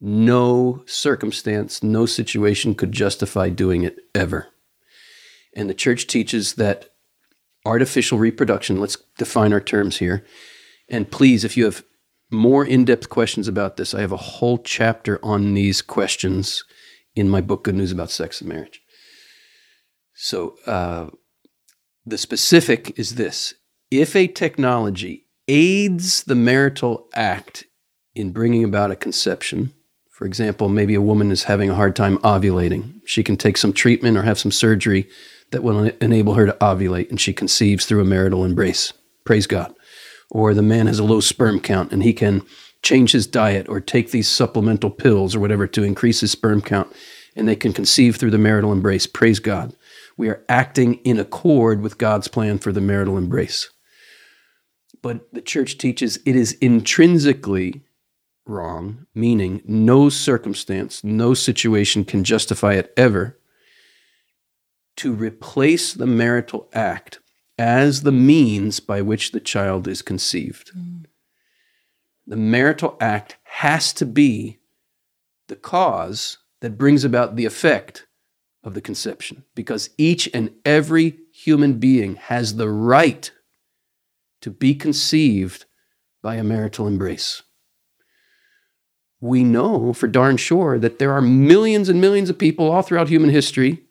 [0.01, 4.49] no circumstance, no situation could justify doing it ever.
[5.57, 6.91] And the church teaches that
[7.65, 10.25] artificial reproduction, let's define our terms here.
[10.89, 11.85] And please, if you have
[12.31, 16.65] more in depth questions about this, I have a whole chapter on these questions
[17.17, 18.83] in my book, Good News About Sex and Marriage.
[20.15, 21.11] So, uh,
[22.07, 23.55] the specific is this
[23.91, 27.65] if a technology aids the marital act
[28.15, 29.73] in bringing about a conception,
[30.11, 33.73] for example, maybe a woman is having a hard time ovulating, she can take some
[33.73, 35.09] treatment or have some surgery
[35.51, 38.93] that will enable her to ovulate and she conceives through a marital embrace.
[39.25, 39.75] Praise God.
[40.31, 42.43] Or the man has a low sperm count and he can
[42.83, 46.93] change his diet or take these supplemental pills or whatever to increase his sperm count
[47.37, 49.07] and they can conceive through the marital embrace.
[49.07, 49.75] Praise God.
[50.17, 53.71] We are acting in accord with God's plan for the marital embrace.
[55.03, 57.83] But the church teaches it is intrinsically
[58.47, 63.39] wrong, meaning no circumstance, no situation can justify it ever,
[64.97, 67.19] to replace the marital act
[67.59, 70.73] as the means by which the child is conceived.
[70.77, 71.07] Mm.
[72.27, 74.59] The marital act has to be
[75.49, 78.07] the cause that brings about the effect
[78.65, 83.31] of the conception because each and every human being has the right
[84.41, 85.67] to be conceived
[86.23, 87.43] by a marital embrace.
[89.21, 93.09] We know for darn sure that there are millions and millions of people all throughout
[93.09, 93.85] human history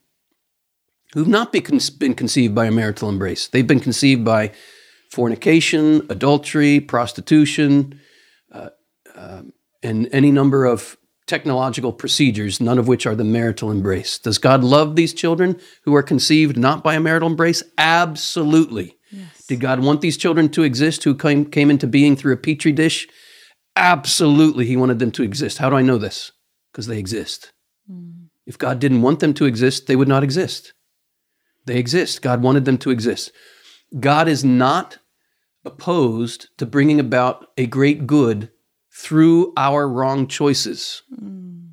[1.13, 3.47] who've not been, conceived by a marital embrace.
[3.47, 4.51] They've been conceived by
[5.11, 7.99] fornication, adultery, prostitution,
[8.51, 8.69] uh,
[9.15, 9.43] uh,
[9.83, 14.19] and any number of technological procedures, none of which are the marital embrace.
[14.19, 17.63] Does God love these children who are conceived not by a marital embrace?
[17.77, 18.97] Absolutely.
[19.11, 19.45] Yes.
[19.47, 22.71] Did God want these children to exist who came, came into being through a petri
[22.71, 23.07] dish?
[23.75, 25.57] Absolutely, He wanted them to exist.
[25.57, 26.31] How do I know this?
[26.71, 27.53] Because they exist.
[27.89, 28.27] Mm.
[28.45, 30.73] If God didn't want them to exist, they would not exist.
[31.65, 32.21] They exist.
[32.21, 33.31] God wanted them to exist.
[33.99, 34.97] God is not
[35.65, 38.49] opposed to bringing about a great good
[38.93, 41.01] through our wrong choices.
[41.13, 41.71] Mm.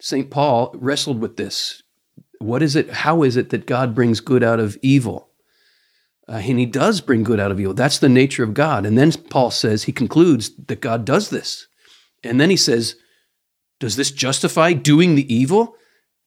[0.00, 0.30] St.
[0.30, 1.82] Paul wrestled with this.
[2.38, 2.90] What is it?
[2.90, 5.28] How is it that God brings good out of evil?
[6.28, 7.74] Uh, and he does bring good out of evil.
[7.74, 8.86] That's the nature of God.
[8.86, 11.66] And then Paul says, he concludes that God does this.
[12.22, 12.96] And then he says,
[13.80, 15.74] Does this justify doing the evil?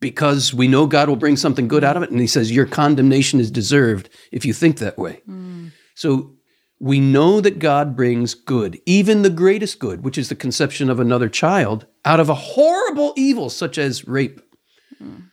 [0.02, 2.12] Because we know God will bring something good out of it.
[2.12, 5.21] And he says, Your condemnation is deserved if you think that way.
[5.28, 5.71] Mm.
[5.95, 6.34] So
[6.84, 11.00] we know that God brings good, even the greatest good, which is the conception of
[11.00, 14.41] another child, out of a horrible evil such as rape.
[15.02, 15.30] Mm.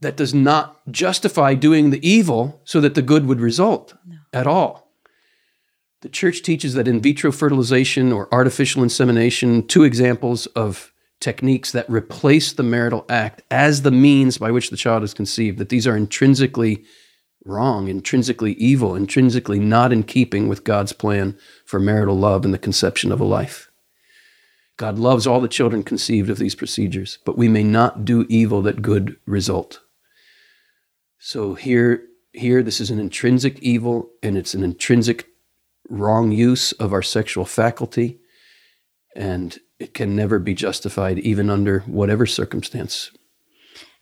[0.00, 4.16] That does not justify doing the evil so that the good would result no.
[4.32, 4.90] at all.
[6.00, 11.90] The church teaches that in vitro fertilization or artificial insemination, two examples of techniques that
[11.90, 15.86] replace the marital act as the means by which the child is conceived, that these
[15.86, 16.84] are intrinsically
[17.44, 22.58] wrong, intrinsically evil, intrinsically not in keeping with God's plan for marital love and the
[22.58, 23.70] conception of a life.
[24.76, 28.62] God loves all the children conceived of these procedures, but we may not do evil
[28.62, 29.80] that good result.
[31.18, 32.02] So here,
[32.32, 35.26] here, this is an intrinsic evil, and it's an intrinsic
[35.88, 38.18] wrong use of our sexual faculty,
[39.14, 43.10] and it can never be justified, even under whatever circumstance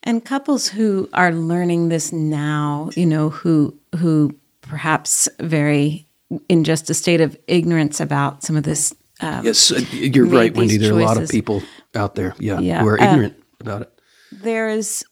[0.02, 6.06] and couples who are learning this now, you know, who who perhaps very
[6.48, 8.94] in just a state of ignorance about some of this.
[9.20, 10.76] Um, yes, uh, you're right, Wendy.
[10.76, 11.62] There are a lot of people
[11.94, 12.80] out there, yeah, yeah.
[12.80, 14.00] who are uh, ignorant uh, about it.
[14.32, 15.04] There is.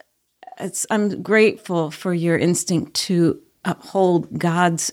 [0.90, 4.92] I'm grateful for your instinct to uphold God's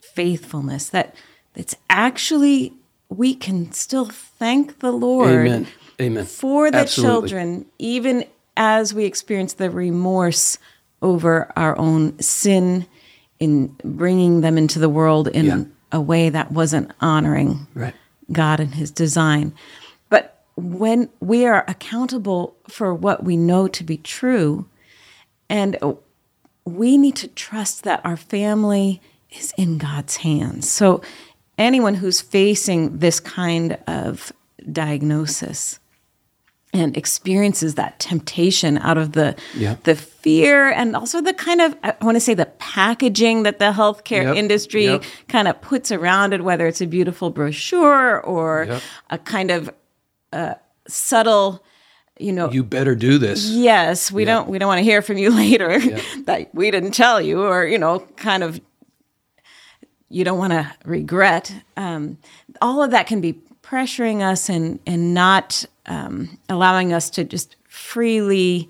[0.00, 0.88] faithfulness.
[0.90, 1.14] That
[1.54, 2.74] it's actually
[3.08, 5.30] we can still thank the Lord.
[5.30, 5.66] Amen.
[6.00, 6.26] Amen.
[6.26, 7.28] For the Absolutely.
[7.28, 8.24] children, even
[8.56, 10.58] as we experience the remorse
[11.02, 12.86] over our own sin
[13.38, 15.64] in bringing them into the world in yeah.
[15.92, 17.94] a way that wasn't honoring right.
[18.32, 19.54] God and His design.
[20.08, 24.66] But when we are accountable for what we know to be true,
[25.48, 25.76] and
[26.64, 30.70] we need to trust that our family is in God's hands.
[30.70, 31.02] So,
[31.58, 34.32] anyone who's facing this kind of
[34.72, 35.78] diagnosis,
[36.76, 39.82] and experiences that temptation out of the yep.
[39.84, 43.72] the fear and also the kind of I want to say the packaging that the
[43.72, 44.36] healthcare yep.
[44.36, 45.04] industry yep.
[45.28, 49.70] kind of puts around it, whether it's a beautiful brochure or a kind of
[50.32, 50.54] uh,
[50.86, 51.64] subtle
[52.18, 55.18] you know you better do this yes we don't we don't want to hear from
[55.18, 55.78] you later
[56.24, 58.58] that we didn't tell you or you know kind of
[60.08, 62.16] you don't want to regret um,
[62.62, 67.56] all of that can be pressuring us and and not um, allowing us to just
[67.68, 68.68] freely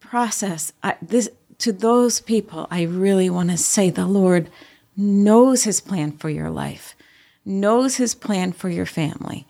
[0.00, 0.72] process.
[0.82, 4.50] I, this to those people i really want to say the lord
[4.94, 6.94] knows his plan for your life
[7.46, 9.46] knows his plan for your family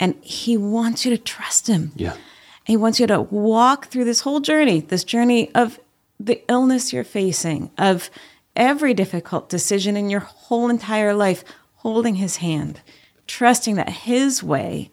[0.00, 1.92] and he wants you to trust him.
[1.94, 2.16] Yeah.
[2.64, 5.78] He wants you to walk through this whole journey this journey of
[6.18, 8.10] the illness you're facing, of
[8.54, 11.42] every difficult decision in your whole entire life,
[11.76, 12.82] holding his hand,
[13.26, 14.90] trusting that his way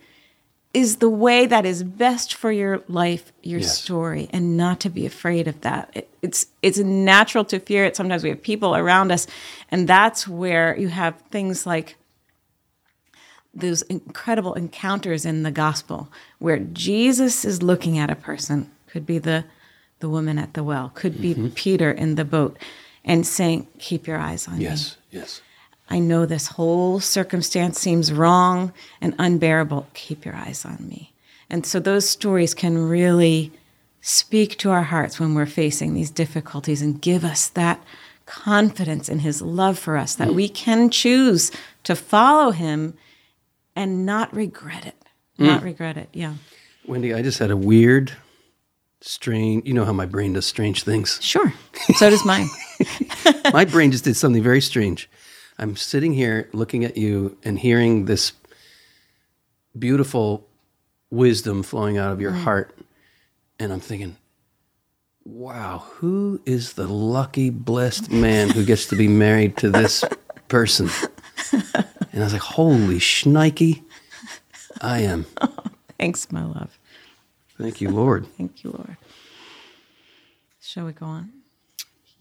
[0.73, 3.79] is the way that is best for your life, your Yes.
[3.81, 5.89] story, and not to be afraid of that.
[5.95, 7.95] It, it's it's natural to fear it.
[7.95, 9.27] Sometimes we have people around us,
[9.71, 11.95] and that's where you have things like
[13.53, 19.17] those incredible encounters in the gospel where Jesus is looking at a person, could be
[19.17, 19.45] the
[19.99, 21.47] the woman at the well, could be Mm-hmm.
[21.49, 22.57] Peter in the boat,
[23.03, 25.41] and saying, "Keep your eyes on me." Yes, yes.
[25.89, 29.87] I know this whole circumstance seems wrong and unbearable.
[29.93, 31.13] Keep your eyes on me.
[31.49, 33.51] And so those stories can really
[34.01, 37.81] speak to our hearts when we're facing these difficulties and give us that
[38.25, 40.53] confidence in his love for us that we mm.
[40.53, 41.51] can choose
[41.83, 42.93] to follow him
[43.75, 44.95] and not regret it.
[45.37, 45.65] Not mm.
[45.65, 46.09] regret it.
[46.13, 46.35] Yeah.
[46.85, 48.11] Wendy, I just had a weird,
[49.01, 51.19] strange, you know how my brain does strange things.
[51.21, 51.53] Sure.
[51.95, 52.47] So does mine.
[53.53, 55.09] my brain just did something very strange.
[55.59, 58.33] I'm sitting here looking at you and hearing this
[59.77, 60.47] beautiful
[61.09, 62.41] wisdom flowing out of your mm.
[62.41, 62.77] heart.
[63.59, 64.17] And I'm thinking,
[65.23, 70.03] wow, who is the lucky, blessed man who gets to be married to this
[70.47, 70.89] person?
[72.17, 73.83] And I was like, holy shnikey,
[74.81, 75.27] I am.
[75.39, 76.79] Oh, thanks, my love.
[77.59, 78.25] Thank you, Lord.
[78.37, 78.97] Thank you, Lord.
[80.59, 81.36] Shall we go on?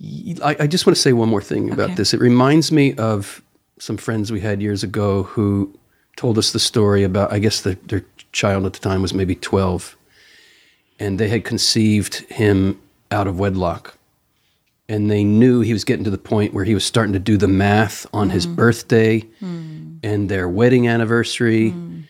[0.01, 1.95] I, I just want to say one more thing about Okay.
[1.95, 2.13] this.
[2.13, 3.43] It reminds me of
[3.79, 5.75] some friends we had years ago who
[6.17, 9.35] told us the story about, I guess the, their child at the time was maybe
[9.35, 9.97] 12,
[10.99, 12.81] and they had conceived him
[13.11, 13.97] out of wedlock.
[14.89, 17.37] And they knew he was getting to the point where he was starting to do
[17.37, 18.55] the math on his mm.
[18.55, 19.99] birthday mm.
[20.05, 21.73] and their wedding anniversary.
[21.73, 22.05] Mm.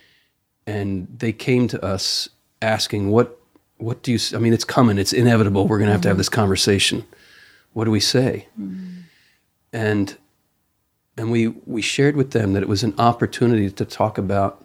[0.67, 2.29] And they came to us
[2.61, 3.41] asking, What,
[3.79, 5.67] what do you, I mean, it's coming, it's inevitable.
[5.67, 6.21] We're going to have to have mm-hmm.
[6.21, 7.07] this conversation
[7.77, 8.49] what do we say?
[8.59, 9.01] Mm-hmm.
[9.71, 10.17] And
[11.19, 14.65] and we we shared with them that it was an opportunity to talk about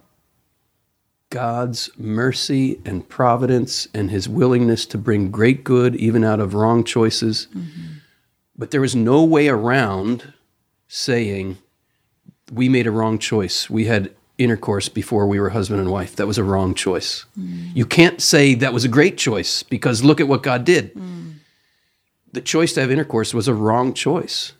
[1.28, 6.84] God's mercy and providence and his willingness to bring great good even out of wrong
[6.84, 7.48] choices.
[7.54, 7.98] Mm-hmm.
[8.56, 10.32] But there was no way around
[10.88, 11.58] saying
[12.50, 13.68] we made a wrong choice.
[13.68, 16.16] We had intercourse before we were husband and wife.
[16.16, 17.26] That was a wrong choice.
[17.38, 17.76] Mm.
[17.76, 21.31] You can't say that was a great choice because look at what God did mm.
[22.32, 24.52] The choice to have intercourse was a wrong choice.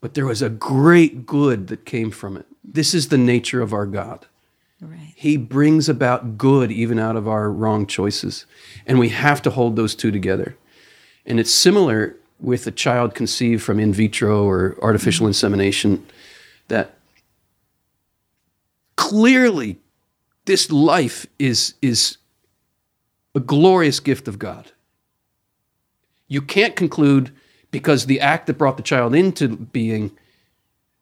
[0.00, 2.46] But there was a great good that came from it.
[2.62, 4.26] This is the nature of our God.
[4.80, 5.12] Right.
[5.16, 8.46] He brings about good even out of our wrong choices.
[8.86, 10.56] And we have to hold those two together.
[11.26, 15.30] And it's similar with a child conceived from in vitro or artificial mm-hmm.
[15.30, 16.06] insemination
[16.68, 16.94] that
[18.94, 19.78] clearly
[20.44, 22.18] this life is, is
[23.34, 24.70] a glorious gift of God.
[26.28, 27.32] You can't conclude
[27.70, 30.12] because the act that brought the child into being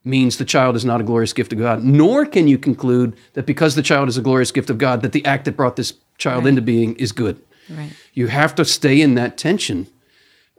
[0.04, 3.44] means the child is not a glorious gift of God, nor can you conclude that
[3.44, 5.94] because the child is a glorious gift of God, that the act that brought this
[6.16, 6.50] child Right.
[6.50, 7.40] into being is good.
[7.68, 7.90] Right.
[8.14, 9.88] You have to stay in that tension.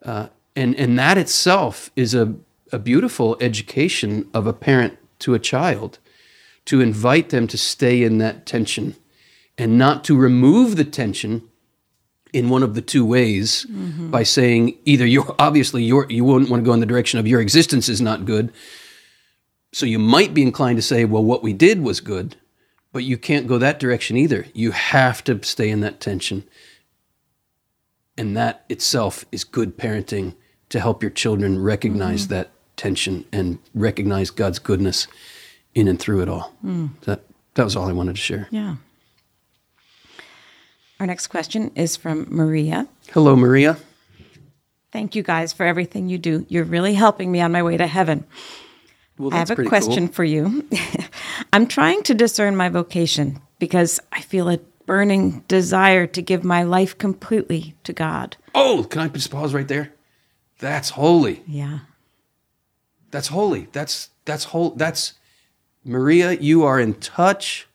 [0.03, 2.35] Uh, and, and that itself is a,
[2.73, 5.99] a beautiful education of a parent to a child
[6.65, 8.95] to invite them to stay in that tension
[9.57, 11.46] and not to remove the tension
[12.33, 14.11] in one of the two ways mm-hmm.
[14.11, 17.27] by saying either you're obviously you're, you wouldn't want to go in the direction of
[17.27, 18.51] your existence is not good.
[19.73, 22.35] So you might be inclined to say, well, what we did was good,
[22.91, 24.45] but you can't go that direction either.
[24.53, 26.43] You have to stay in that tension.
[28.17, 30.35] And that itself is good parenting
[30.69, 32.33] to help your children recognize mm-hmm.
[32.33, 35.07] that tension and recognize God's goodness
[35.75, 36.53] in and through it all.
[36.65, 36.89] Mm.
[37.01, 38.47] That, that was all I wanted to share.
[38.49, 38.77] Yeah.
[40.99, 42.87] Our next question is from Maria.
[43.11, 43.77] Hello, Maria.
[44.91, 46.45] Thank you guys for everything you do.
[46.49, 48.25] You're really helping me on my way to heaven.
[49.17, 50.13] Well, I have a question cool.
[50.13, 50.67] for you.
[51.53, 56.63] I'm trying to discern my vocation because I feel a burning desire to give my
[56.63, 58.37] life completely to God.
[58.55, 59.93] Oh, can I just pause right there?
[60.59, 61.43] That's holy.
[61.45, 61.79] Yeah.
[63.11, 63.67] That's holy.
[63.71, 64.71] That's that's whole.
[64.71, 65.13] That's
[65.83, 66.31] Maria.
[66.33, 67.67] You are in touch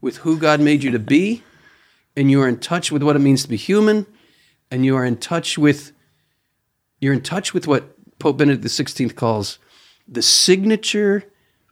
[0.00, 1.42] with who God made you to be,
[2.20, 4.04] and you are in touch with what it means to be human,
[4.70, 5.92] and you are in touch with
[7.00, 9.58] you're in touch with what Pope Benedict XVI calls
[10.06, 11.24] the signature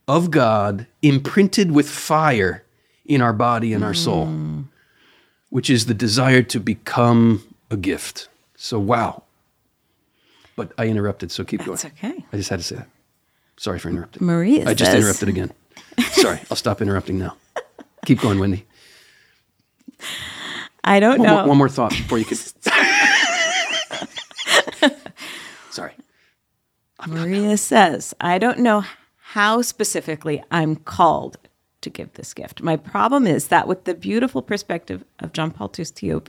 [0.09, 2.65] of God imprinted with fire
[3.05, 3.97] in our body and our mm.
[3.97, 4.65] soul,
[5.51, 8.31] which is the desire to become a gift.
[8.57, 9.25] So, wow.
[10.57, 11.95] But I interrupted, so keep That's going.
[11.99, 12.25] okay.
[12.33, 12.89] I just had to say that.
[13.59, 14.27] Sorry for interrupting.
[14.27, 15.53] Maria I just says- interrupted again.
[16.13, 17.37] Sorry, I'll stop interrupting now.
[18.07, 18.65] Keep going, Wendy.
[20.89, 21.35] I don't One, know.
[21.37, 22.37] more, one more thought before you can.
[25.71, 25.93] Sorry.
[27.07, 28.85] Maria says, I don't know
[29.19, 31.37] how specifically I'm called
[31.83, 32.63] to give this gift.
[32.63, 36.29] My problem is that with the beautiful perspective of John Paul II's TOB,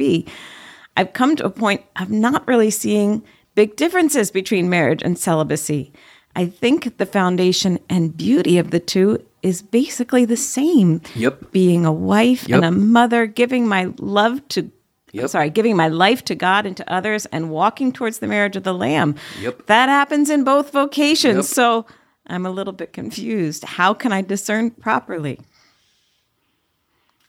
[0.97, 3.24] I've come to a point of not really seeing
[3.55, 5.93] big differences between marriage and celibacy.
[6.36, 11.01] I think the foundation and beauty of the two is basically the same.
[11.15, 11.51] Yep.
[11.51, 12.57] Being a wife Yep.
[12.57, 14.71] and a mother, giving my love to
[15.11, 15.30] Yep.
[15.32, 18.63] sorry, giving my life to God and to others and walking towards the marriage of
[18.63, 19.15] the lamb.
[19.41, 19.65] Yep.
[19.65, 21.36] That happens in both vocations.
[21.49, 21.55] Yep.
[21.55, 21.86] So
[22.27, 23.63] I'm a little bit confused.
[23.63, 25.39] How can I discern properly?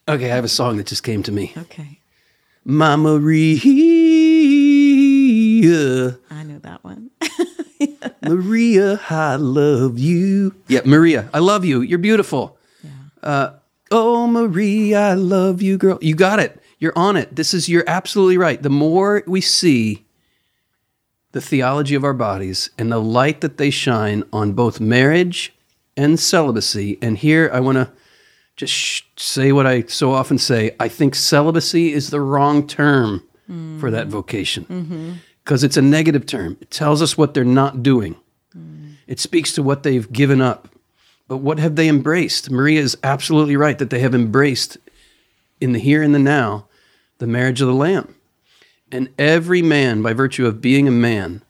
[0.06, 1.52] Okay, I have a song that just came to me.
[1.56, 2.00] Okay.
[2.66, 3.58] Mama Maria.
[3.62, 3.64] I
[5.62, 6.39] knew that one.
[8.22, 10.54] Maria, I love you.
[10.68, 11.80] Yeah, Maria, I love you.
[11.82, 12.56] You're beautiful.
[13.22, 13.52] Uh,
[13.90, 15.98] oh, Maria, I love you, girl.
[16.00, 16.60] You got it.
[16.78, 17.36] You're on it.
[17.36, 18.62] This is, you're absolutely right.
[18.62, 20.06] The more we see
[21.32, 25.52] the theology of our bodies and the light that they shine on both marriage
[25.96, 27.90] and celibacy, and here I want to
[28.56, 33.22] just sh- say what I so often say I think celibacy is the wrong term
[33.80, 35.18] for that vocation
[35.50, 36.56] because it's a negative term.
[36.60, 38.14] It tells us what they're not doing.
[39.08, 40.68] It speaks to what they've given up.
[41.26, 42.52] But what have they embraced?
[42.52, 44.78] Maria is absolutely right that they have embraced
[45.60, 46.68] in the here and the now
[47.18, 48.14] the marriage of the Lamb.
[48.92, 51.42] And every man, by virtue of being a man,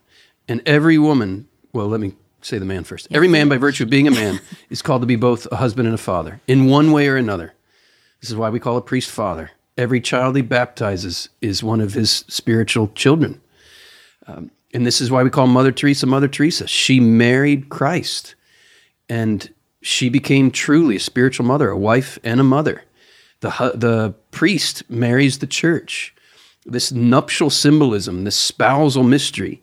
[0.48, 3.06] and every woman, well, let me say the man first.
[3.10, 4.40] Every man, by virtue of being a man,
[4.70, 7.52] is called to be both a husband and a father in one way or another.
[8.22, 9.50] This is why we call a priest father.
[9.76, 13.42] Every child he baptizes is one of his spiritual children.
[14.30, 16.66] Um, and this is why we call Mother Teresa Mother Teresa.
[16.66, 18.34] She married Christ
[19.08, 19.52] and
[19.82, 22.84] she became truly a spiritual mother, a wife and a mother.
[23.40, 26.14] The, the priest marries the church.
[26.66, 29.62] This nuptial symbolism, this spousal mystery,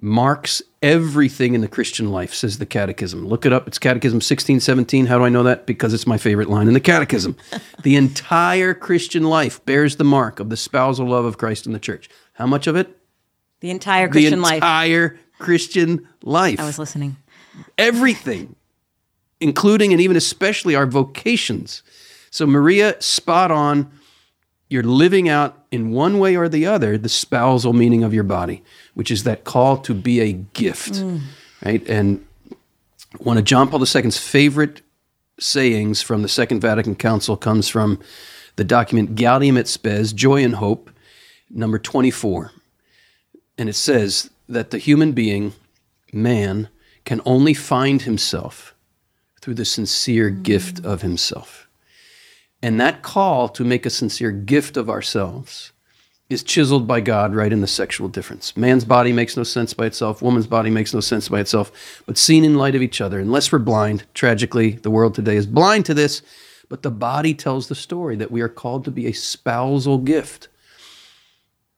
[0.00, 3.26] marks everything in the Christian life, says the Catechism.
[3.26, 3.68] Look it up.
[3.68, 5.06] It's Catechism 1617.
[5.06, 5.64] How do I know that?
[5.64, 7.36] Because it's my favorite line in the Catechism.
[7.82, 11.78] the entire Christian life bears the mark of the spousal love of Christ and the
[11.78, 12.10] church.
[12.34, 12.98] How much of it?
[13.64, 14.54] The entire Christian the life.
[14.56, 16.60] entire Christian life.
[16.60, 17.16] I was listening.
[17.78, 18.56] Everything,
[19.40, 21.82] including and even especially our vocations.
[22.30, 23.90] So, Maria, spot on.
[24.68, 28.62] You're living out in one way or the other the spousal meaning of your body,
[28.92, 31.22] which is that call to be a gift, mm.
[31.64, 31.88] right?
[31.88, 32.22] And
[33.16, 34.82] one of John Paul II's favorite
[35.40, 37.98] sayings from the Second Vatican Council comes from
[38.56, 40.90] the document Gaudium et Spes, Joy and Hope,
[41.48, 42.50] number 24.
[43.56, 45.52] And it says that the human being,
[46.12, 46.68] man,
[47.04, 48.74] can only find himself
[49.40, 50.42] through the sincere mm.
[50.42, 51.68] gift of himself.
[52.62, 55.72] And that call to make a sincere gift of ourselves
[56.30, 58.56] is chiseled by God right in the sexual difference.
[58.56, 62.16] Man's body makes no sense by itself, woman's body makes no sense by itself, but
[62.16, 63.20] seen in light of each other.
[63.20, 66.22] Unless we're blind, tragically, the world today is blind to this,
[66.70, 70.48] but the body tells the story that we are called to be a spousal gift.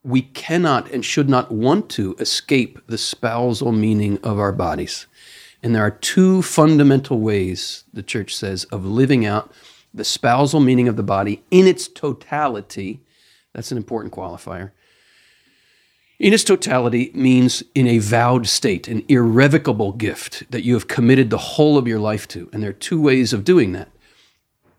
[0.06, 5.06] We cannot and should not want to escape the spousal meaning of our bodies.
[5.64, 9.50] And there are two fundamental ways, the church says, of living out
[9.92, 13.00] the spousal meaning of the body in its totality.
[13.52, 14.70] That's an important qualifier.
[16.20, 21.30] In its totality means in a vowed state, an irrevocable gift that you have committed
[21.30, 22.48] the whole of your life to.
[22.52, 23.88] And there are two ways of doing that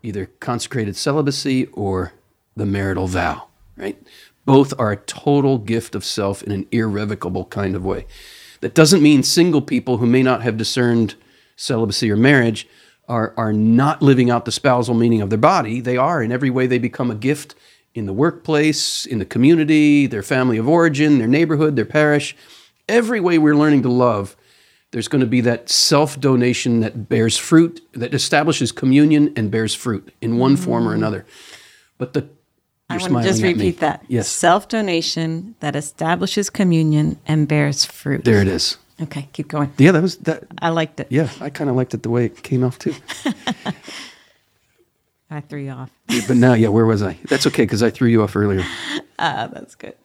[0.04, 2.14] either consecrated celibacy or
[2.56, 4.02] the marital vow, right?
[4.48, 8.08] Both are a total gift of self in an irrevocable kind of way.
[8.62, 11.16] That doesn't mean single people who may not have discerned
[11.58, 12.66] celibacy or marriage
[13.10, 15.82] are, are not living out the spousal meaning of their body.
[15.82, 17.56] They are in every way they become a gift
[17.94, 22.34] in the workplace, in the community, their family of origin, their neighborhood, their parish.
[22.88, 24.38] Every way we're learning to love,
[24.92, 29.76] there's going to be that self donation that bears fruit, that establishes communion and bears
[29.76, 31.00] fruit in one form or mm.
[31.00, 31.26] another.
[31.98, 32.30] But the
[32.90, 34.04] I you're want to just repeat that.
[34.08, 34.28] Yes.
[34.30, 38.24] Self donation that establishes communion and bears fruit.
[38.24, 38.78] There it is.
[39.02, 39.72] Okay, keep going.
[39.78, 40.46] Yeah, that was that.
[40.60, 41.08] I liked it.
[41.10, 42.96] Yeah, I kind of liked it the way it came off too.
[45.30, 45.92] I threw you off.
[46.28, 47.18] but now, yeah, where was I?
[47.28, 48.64] That's okay because I threw you off earlier.
[49.20, 49.96] Uh, that's good.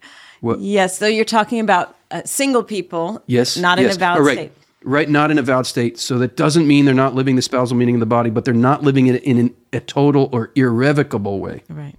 [0.40, 0.58] What?
[0.60, 3.96] Yes, so you're talking about uh, single people, Yes, not in yes.
[3.96, 4.34] a valid Oh, right.
[4.36, 4.52] state.
[4.84, 5.96] Right, not in a vowed state.
[6.00, 8.52] So that doesn't mean they're not living the spousal meaning of the body, but they're
[8.52, 11.62] not living it in an, a total or irrevocable way.
[11.70, 11.94] Right.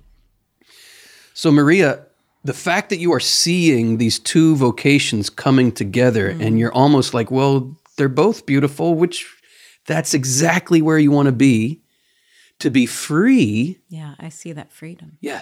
[1.33, 2.05] So, Maria,
[2.43, 6.41] the fact that you are seeing these two vocations coming together mm-hmm.
[6.41, 9.25] and you're almost like, well, they're both beautiful, which
[9.85, 11.81] that's exactly where you want to be.
[12.59, 15.17] To be free, Yeah, I see that freedom.
[15.19, 15.41] yeah.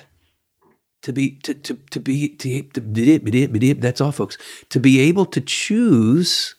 [1.03, 4.37] to be to to to be to, to that's all folks
[4.69, 6.55] to be able to choose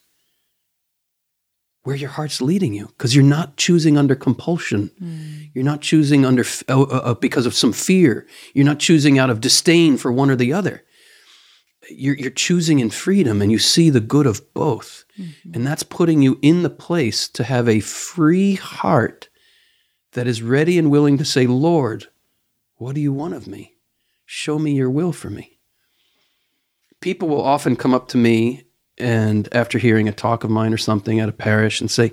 [1.85, 4.91] where your heart's leading you because you're not choosing under compulsion.
[5.03, 5.51] Mm.
[5.55, 8.27] you're not choosing under uh, uh, because of some fear.
[8.55, 10.85] You're not choosing out of disdain for one or the other.
[11.91, 15.05] You're, you're choosing in freedom and you see the good of both.
[15.21, 15.51] Mm-hmm.
[15.53, 19.29] and that's putting you in the place to have a free heart
[20.13, 22.07] that is ready and willing to say lord
[22.83, 23.77] what do you want of me?
[24.27, 25.61] Show me your will for me.
[27.01, 28.65] People will often come up to me
[29.03, 32.13] and after hearing a talk of mine or something at a parish and say,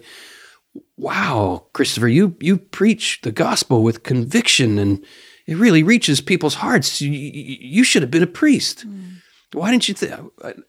[0.97, 5.05] "Wow, Christopher, you you preach the gospel with conviction and
[5.47, 7.01] it really reaches people's hearts.
[7.01, 8.87] You, you should have been a priest.
[8.87, 9.21] Mm.
[9.53, 10.13] Why didn't you?" Th-?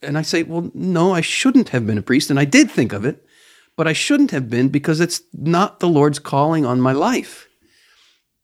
[0.02, 2.92] And I say, "Well, no, I shouldn't have been a priest, and I did think
[2.92, 3.24] of it,
[3.76, 7.46] but I shouldn't have been because it's not the Lord's calling on my life."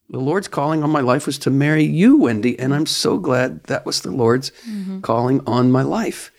[0.09, 3.65] the Lord's calling on my life was to marry you, Wendy, and I'm so glad
[3.65, 5.01] that was the Lord's mm-hmm.
[5.01, 6.31] calling on my life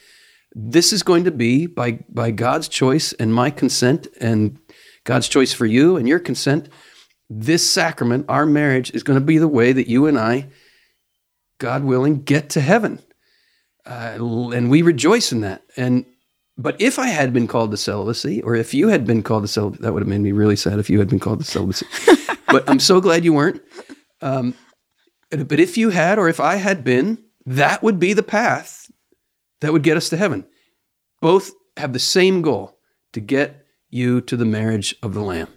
[0.54, 4.60] this is going to be by by God's choice and my consent and
[5.04, 6.70] God's choice for you and your consent.
[7.30, 10.48] This sacrament, our marriage, is going to be the way that you and I,
[11.60, 13.00] God willing, get to heaven,
[13.86, 15.64] uh, and we rejoice in that.
[15.76, 16.06] And
[16.58, 19.48] but if I had been called to celibacy, or if you had been called to
[19.48, 21.86] celibacy, that would have made me really sad if you had been called to celibacy.
[22.48, 23.62] but I'm so glad you weren't.
[24.22, 24.56] Um,
[25.30, 28.87] but if you had, or if I had been, that would be the path
[29.62, 30.46] that would get us to heaven.
[31.22, 32.78] Both have the same goal
[33.14, 35.48] to get you to the marriage of the Lamb.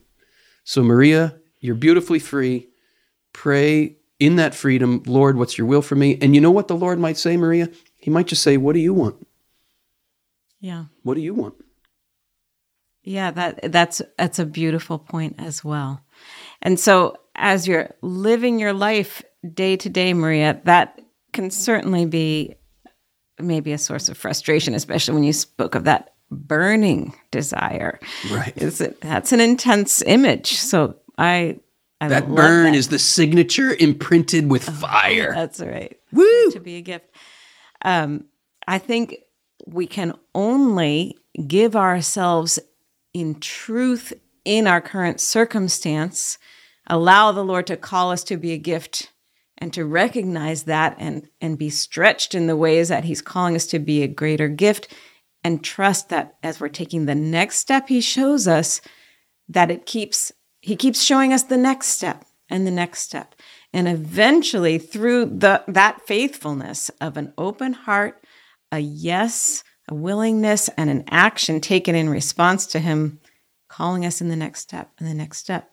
[0.65, 2.69] So, Maria, you're beautifully free.
[3.33, 6.19] Pray in that freedom, Lord, what's your will for me?
[6.21, 7.71] And you know what the Lord might say, Maria?
[7.97, 9.27] He might just say, What do you want?
[10.61, 10.85] Yeah.
[11.03, 11.55] What do you want?
[13.03, 16.03] Yeah, that that's that's a beautiful point as well.
[16.61, 19.23] And so as you're living your life
[19.55, 21.01] day to day, Maria, that
[21.33, 22.57] can certainly be
[23.43, 27.99] maybe a source of frustration, especially when you spoke of that burning desire.
[28.31, 28.53] Right.
[28.57, 30.55] Is it, that's an intense image.
[30.55, 31.59] So I,
[32.01, 32.79] I that burn that.
[32.79, 35.33] is the signature imprinted with oh, fire.
[35.35, 35.99] That's right.
[36.13, 36.51] Woo!
[36.53, 37.07] To be a gift.
[37.83, 38.27] Um,
[38.67, 39.17] I think
[39.67, 41.17] we can only
[41.47, 42.59] give ourselves
[43.13, 44.13] in truth
[44.45, 46.39] in our current circumstance,
[46.87, 49.11] allow the Lord to call us to be a gift
[49.61, 53.67] and to recognize that and and be stretched in the ways that he's calling us
[53.67, 54.89] to be a greater gift
[55.45, 58.81] and trust that as we're taking the next step he shows us
[59.49, 63.35] that it keeps he keeps showing us the next step and the next step.
[63.73, 68.23] And eventually through the that faithfulness of an open heart
[68.73, 73.19] a yes a willingness and an action taken in response to him
[73.69, 75.71] calling us in the next step and the next step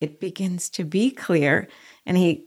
[0.00, 1.68] it begins to be clear.
[2.04, 2.46] And he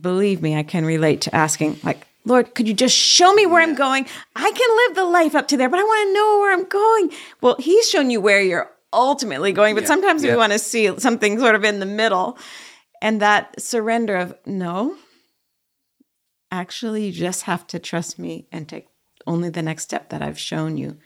[0.00, 3.60] believe me, I can relate to asking, like, Lord, could you just show me where
[3.60, 3.68] yeah.
[3.68, 4.06] I'm going?
[4.34, 6.64] I can live the life up to there, but I want to know where I'm
[6.64, 7.18] going.
[7.40, 9.88] Well, He's shown you where you're ultimately going, but yeah.
[9.88, 10.32] sometimes yeah.
[10.32, 12.38] we want to see something sort of in the middle.
[13.02, 14.96] And that surrender of, no,
[16.50, 18.86] actually, you just have to trust me and take
[19.26, 20.98] only the next step that I've shown you.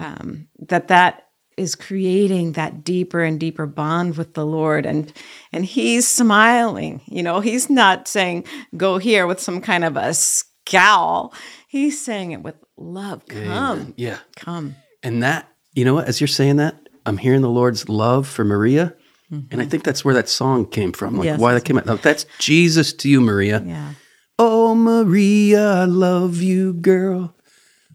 [0.00, 4.86] Um, that that is creating that deeper and deeper bond with the Lord.
[4.86, 5.12] And
[5.52, 8.44] and he's smiling you know he's not saying
[8.76, 11.34] go here with some kind of a scowl.
[11.68, 13.26] He's saying it with love.
[13.26, 13.94] Come Amen.
[13.96, 14.18] yeah.
[14.36, 14.76] come.
[15.02, 18.44] And that you know what as you're saying that I'm hearing the Lord's love for
[18.44, 18.94] Maria.
[19.30, 19.46] Mm-hmm.
[19.50, 22.02] and I think that's where that song came from like yes, why that came out.
[22.02, 23.62] That's Jesus to you Maria.
[23.64, 23.94] Yeah.
[24.38, 27.34] Oh Maria I love you girl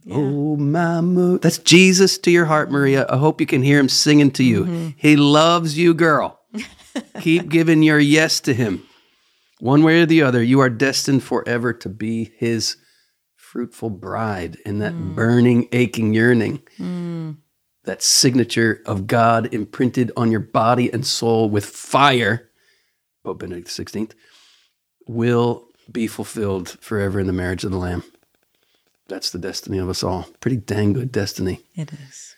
[0.08, 0.16] yeah.
[0.16, 3.06] Oh, my That's Jesus to your heart, Maria.
[3.10, 4.64] I hope you can hear him singing to you.
[4.64, 4.90] Mm-hmm.
[4.96, 6.40] He loves you, girl.
[7.20, 8.84] Keep giving your yes to him.
[9.60, 12.78] One way or the other, you are destined forever to be his
[13.36, 15.14] fruitful bride in that mm.
[15.14, 16.62] burning, aching yearning.
[16.80, 17.38] Mm.
[17.84, 22.50] That signature of God imprinted on your body and soul with fire,
[23.26, 24.12] Pope Benedict XVI,
[25.06, 28.04] will be fulfilled forever in the marriage of the Lamb
[29.08, 30.28] that's the destiny of us all.
[30.40, 31.62] Pretty dang good destiny.
[31.76, 32.36] It is.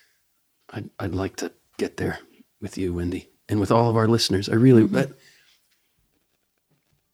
[0.72, 2.20] I'd, I'd like to get there
[2.62, 4.50] with you, Wendy, and with all of our listeners.
[4.50, 4.96] I really, mm-hmm.
[4.96, 5.12] that,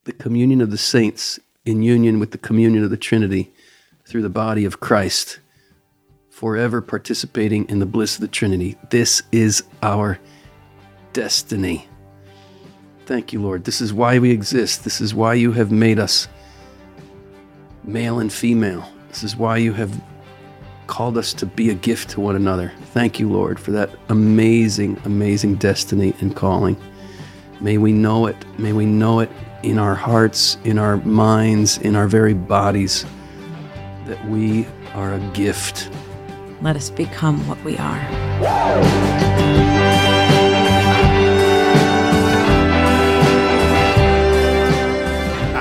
[0.04, 3.54] the communion of the saints in union with the communion of the Trinity
[4.06, 5.40] through the body of Christ,
[6.30, 8.78] forever participating in the bliss of the Trinity.
[8.90, 10.20] This is our
[11.14, 11.88] destiny.
[13.06, 13.64] Thank you, Lord.
[13.64, 14.84] This is why we exist.
[14.84, 16.28] This is why you have made us
[17.84, 20.02] male and female this is why you have
[20.88, 22.74] called us to be a gift to one another.
[22.88, 26.76] Thank you, Lord, for that amazing, amazing destiny and calling.
[27.62, 28.36] May we know it.
[28.60, 29.32] May we know it
[29.64, 33.06] in our hearts, in our minds, in our very bodies,
[34.06, 35.90] that we are a gift.
[36.62, 39.75] Let us become what we are.